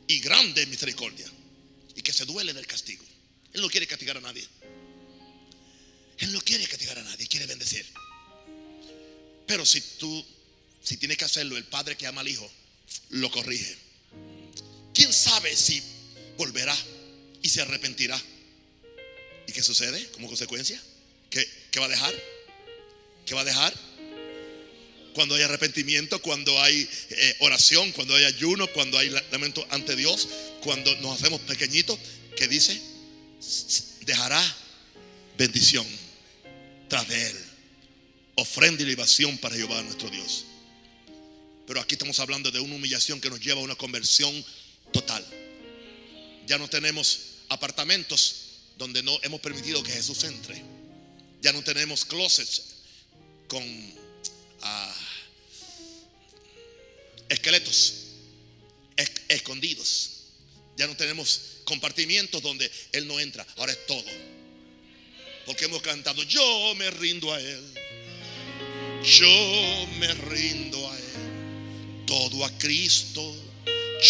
y 0.07 0.19
grande 0.19 0.65
misericordia. 0.67 1.29
Y 1.93 2.01
que 2.01 2.13
se 2.13 2.23
duele 2.23 2.53
del 2.53 2.67
castigo. 2.67 3.03
Él 3.51 3.61
no 3.61 3.69
quiere 3.69 3.85
castigar 3.85 4.17
a 4.17 4.21
nadie. 4.21 4.47
Él 6.19 6.31
no 6.31 6.39
quiere 6.39 6.65
castigar 6.67 6.97
a 6.99 7.03
nadie, 7.03 7.27
quiere 7.27 7.47
bendecir. 7.47 7.85
Pero 9.45 9.65
si 9.65 9.81
tú, 9.81 10.25
si 10.81 10.95
tienes 10.95 11.17
que 11.17 11.25
hacerlo, 11.25 11.57
el 11.57 11.65
padre 11.65 11.97
que 11.97 12.07
ama 12.07 12.21
al 12.21 12.29
hijo, 12.29 12.49
lo 13.09 13.29
corrige. 13.29 13.75
¿Quién 14.93 15.11
sabe 15.11 15.53
si 15.55 15.83
volverá 16.37 16.77
y 17.41 17.49
se 17.49 17.61
arrepentirá? 17.61 18.19
¿Y 19.47 19.51
qué 19.51 19.61
sucede 19.61 20.05
como 20.11 20.27
consecuencia? 20.27 20.81
¿Qué, 21.29 21.47
qué 21.71 21.79
va 21.79 21.87
a 21.87 21.89
dejar? 21.89 22.13
¿Qué 23.25 23.35
va 23.35 23.41
a 23.41 23.45
dejar? 23.45 23.73
Cuando 25.13 25.35
hay 25.35 25.43
arrepentimiento, 25.43 26.21
cuando 26.21 26.59
hay 26.61 26.89
eh, 27.09 27.35
oración, 27.39 27.91
cuando 27.91 28.15
hay 28.15 28.25
ayuno, 28.25 28.67
cuando 28.67 28.97
hay 28.97 29.09
lamento 29.31 29.65
ante 29.69 29.95
Dios, 29.95 30.27
cuando 30.61 30.95
nos 30.97 31.19
hacemos 31.19 31.39
pequeñitos, 31.41 31.99
¿qué 32.35 32.47
dice? 32.47 32.81
Dejará 34.01 34.41
bendición 35.37 35.85
tras 36.87 37.07
de 37.07 37.29
él. 37.29 37.37
Ofrenda 38.35 38.81
y 38.81 38.87
libación 38.87 39.37
para 39.37 39.55
Jehová 39.55 39.81
nuestro 39.83 40.09
Dios. 40.09 40.45
Pero 41.67 41.79
aquí 41.79 41.95
estamos 41.95 42.19
hablando 42.19 42.51
de 42.51 42.59
una 42.59 42.75
humillación 42.75 43.21
que 43.21 43.29
nos 43.29 43.39
lleva 43.39 43.61
a 43.61 43.63
una 43.63 43.75
conversión 43.75 44.33
total. 44.91 45.25
Ya 46.47 46.57
no 46.57 46.67
tenemos 46.69 47.19
apartamentos 47.49 48.35
donde 48.77 49.01
no 49.03 49.17
hemos 49.23 49.39
permitido 49.41 49.81
que 49.83 49.91
Jesús 49.91 50.23
entre. 50.23 50.61
Ya 51.41 51.51
no 51.53 51.63
tenemos 51.63 52.05
closets 52.05 52.63
con 53.47 53.63
ah, 54.61 54.95
esqueletos 57.29 57.93
es- 58.97 59.11
escondidos. 59.29 60.09
Ya 60.77 60.87
no 60.87 60.95
tenemos 60.97 61.39
compartimientos 61.65 62.41
donde 62.41 62.69
Él 62.91 63.07
no 63.07 63.19
entra. 63.19 63.45
Ahora 63.57 63.71
es 63.73 63.85
todo. 63.85 64.03
Porque 65.45 65.65
hemos 65.65 65.81
cantado, 65.81 66.23
yo 66.23 66.73
me 66.75 66.89
rindo 66.91 67.31
a 67.33 67.39
Él. 67.39 67.73
Yo 69.03 69.87
me 69.99 70.13
rindo 70.13 70.89
a 70.89 70.97
Él. 70.97 72.05
Todo 72.07 72.45
a 72.45 72.57
Cristo. 72.57 73.35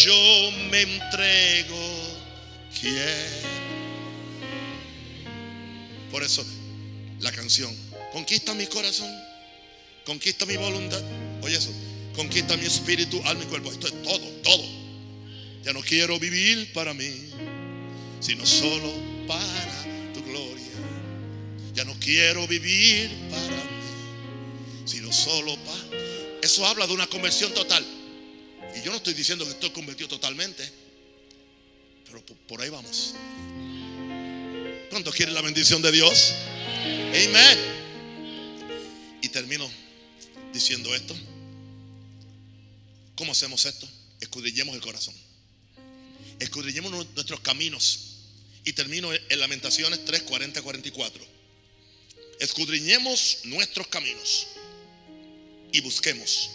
Yo 0.03 0.51
me 0.69 0.81
entrego. 0.81 2.02
Por 6.11 6.21
eso 6.21 6.45
la 7.21 7.31
canción, 7.31 7.73
conquista 8.11 8.53
mi 8.53 8.67
corazón, 8.67 9.09
conquista 10.05 10.45
mi 10.45 10.57
voluntad. 10.57 11.01
Oye 11.41 11.57
eso, 11.57 11.71
conquista 12.15 12.57
mi 12.57 12.65
espíritu, 12.65 13.21
alma 13.25 13.43
y 13.43 13.47
cuerpo. 13.47 13.71
Esto 13.71 13.87
es 13.87 14.03
todo, 14.03 14.27
todo. 14.43 14.63
Ya 15.63 15.71
no 15.73 15.81
quiero 15.81 16.19
vivir 16.19 16.71
para 16.73 16.93
mí, 16.93 17.09
sino 18.19 18.45
solo 18.45 18.93
para 19.27 20.13
tu 20.13 20.21
gloria. 20.23 20.67
Ya 21.73 21.85
no 21.85 21.97
quiero 21.99 22.45
vivir 22.47 23.09
para 23.31 23.47
mí, 23.47 24.85
sino 24.85 25.11
solo 25.11 25.55
para... 25.57 26.03
Eso 26.41 26.65
habla 26.65 26.85
de 26.85 26.93
una 26.93 27.07
conversión 27.07 27.53
total. 27.53 27.85
Y 28.75 28.81
yo 28.83 28.91
no 28.91 28.97
estoy 28.97 29.13
diciendo 29.13 29.45
que 29.45 29.51
estoy 29.51 29.69
convertido 29.69 30.09
totalmente, 30.09 30.69
pero 32.13 32.23
por, 32.47 32.61
ahí 32.61 32.69
vamos. 32.69 33.15
¿Cuántos 34.91 35.15
quieren 35.15 35.33
la 35.33 35.41
bendición 35.41 35.81
de 35.81 35.91
Dios? 35.91 36.35
Amén. 37.09 37.57
Y 39.23 39.29
termino 39.29 39.67
diciendo 40.53 40.93
esto. 40.93 41.15
¿Cómo 43.15 43.31
hacemos 43.31 43.65
esto? 43.65 43.89
Escudriñemos 44.19 44.75
el 44.75 44.81
corazón. 44.81 45.15
Escudriñemos 46.39 46.91
nu- 46.91 47.07
nuestros 47.15 47.39
caminos. 47.39 47.99
Y 48.63 48.73
termino 48.73 49.11
en 49.11 49.39
Lamentaciones 49.39 50.05
3, 50.05 50.21
40, 50.21 50.61
44. 50.61 51.25
Escudriñemos 52.39 53.39
nuestros 53.45 53.87
caminos. 53.87 54.47
Y 55.71 55.81
busquemos. 55.81 56.51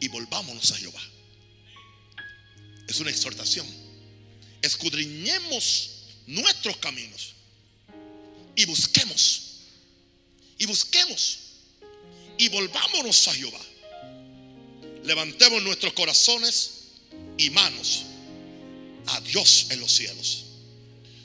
Y 0.00 0.08
volvámonos 0.08 0.72
a 0.72 0.76
Jehová. 0.76 1.02
Es 2.88 3.00
una 3.00 3.10
exhortación. 3.10 3.81
Escudriñemos 4.62 5.90
nuestros 6.26 6.76
caminos. 6.78 7.32
Y 8.54 8.64
busquemos. 8.64 9.42
Y 10.58 10.66
busquemos. 10.66 11.38
Y 12.38 12.48
volvámonos 12.48 13.28
a 13.28 13.34
Jehová. 13.34 13.60
Levantemos 15.04 15.62
nuestros 15.62 15.92
corazones 15.92 16.70
y 17.36 17.50
manos 17.50 18.04
a 19.06 19.20
Dios 19.20 19.66
en 19.70 19.80
los 19.80 19.92
cielos. 19.92 20.44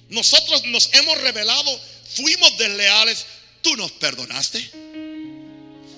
Nosotros 0.10 0.66
nos 0.66 0.90
hemos 0.94 1.20
revelado, 1.22 1.80
fuimos 2.16 2.58
desleales, 2.58 3.26
tú 3.62 3.76
nos 3.76 3.92
perdonaste. 3.94 4.72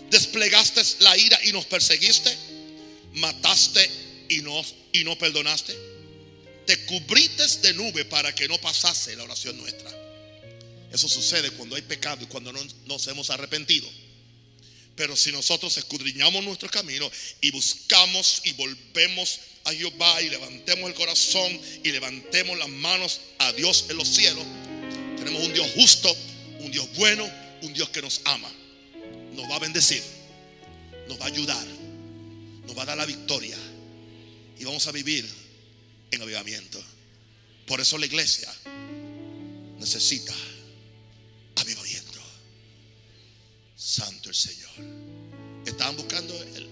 Desplegaste 0.09 0.81
la 0.99 1.15
ira 1.17 1.39
y 1.45 1.53
nos 1.53 1.65
perseguiste. 1.65 2.35
Mataste 3.13 3.89
y 4.29 4.41
no, 4.41 4.63
y 4.91 5.03
no 5.03 5.17
perdonaste. 5.17 5.88
Te 6.69 6.85
cubriste 6.85 7.47
de 7.63 7.73
nube 7.73 8.05
para 8.05 8.35
que 8.35 8.47
no 8.47 8.55
pasase 8.59 9.15
la 9.15 9.23
oración 9.23 9.57
nuestra. 9.57 9.89
Eso 10.93 11.09
sucede 11.09 11.49
cuando 11.49 11.75
hay 11.75 11.81
pecado 11.81 12.23
y 12.23 12.27
cuando 12.27 12.53
no 12.53 12.59
nos 12.85 13.07
hemos 13.07 13.31
arrepentido. 13.31 13.89
Pero 14.95 15.15
si 15.15 15.31
nosotros 15.31 15.75
escudriñamos 15.77 16.43
nuestro 16.43 16.69
camino 16.69 17.09
y 17.41 17.49
buscamos 17.49 18.43
y 18.43 18.51
volvemos 18.51 19.39
a 19.63 19.73
Jehová 19.73 20.21
y 20.21 20.29
levantemos 20.29 20.87
el 20.87 20.93
corazón 20.93 21.59
y 21.83 21.89
levantemos 21.91 22.55
las 22.59 22.69
manos 22.69 23.19
a 23.39 23.51
Dios 23.53 23.85
en 23.89 23.97
los 23.97 24.07
cielos, 24.07 24.45
tenemos 25.17 25.43
un 25.43 25.53
Dios 25.53 25.67
justo, 25.73 26.15
un 26.59 26.69
Dios 26.69 26.87
bueno, 26.93 27.27
un 27.63 27.73
Dios 27.73 27.89
que 27.89 28.03
nos 28.03 28.21
ama. 28.25 28.51
Nos 29.33 29.49
va 29.49 29.55
a 29.55 29.59
bendecir, 29.59 30.03
nos 31.07 31.19
va 31.19 31.25
a 31.25 31.29
ayudar, 31.29 31.65
nos 32.67 32.77
va 32.77 32.83
a 32.83 32.85
dar 32.85 32.97
la 32.97 33.07
victoria 33.07 33.57
y 34.59 34.65
vamos 34.65 34.85
a 34.85 34.91
vivir 34.91 35.48
en 36.11 36.21
avivamiento. 36.21 36.83
Por 37.65 37.79
eso 37.81 37.97
la 37.97 38.05
iglesia 38.05 38.51
necesita 39.79 40.33
avivamiento. 41.55 42.19
Santo 43.75 44.29
el 44.29 44.35
Señor. 44.35 44.71
Estaban 45.65 45.95
buscando 45.95 46.33
el, 46.41 46.69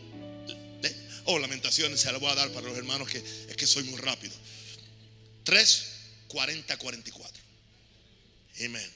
Oh, 1.30 1.40
lamentaciones 1.40 2.00
se 2.00 2.10
la 2.10 2.20
voy 2.20 2.32
a 2.32 2.36
dar 2.36 2.50
para 2.54 2.68
los 2.68 2.78
hermanos 2.78 3.10
que 3.10 3.18
es 3.18 3.56
que 3.58 3.68
soy 3.68 3.84
muy 3.84 4.00
rápido. 4.00 4.34
3, 5.44 5.86
40, 6.30 6.78
44. 6.78 7.44
Amén. 8.66 8.92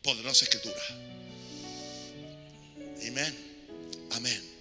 Poderosa 0.00 0.44
escritura. 0.44 0.80
Amén. 3.04 3.36
Amén. 4.12 4.59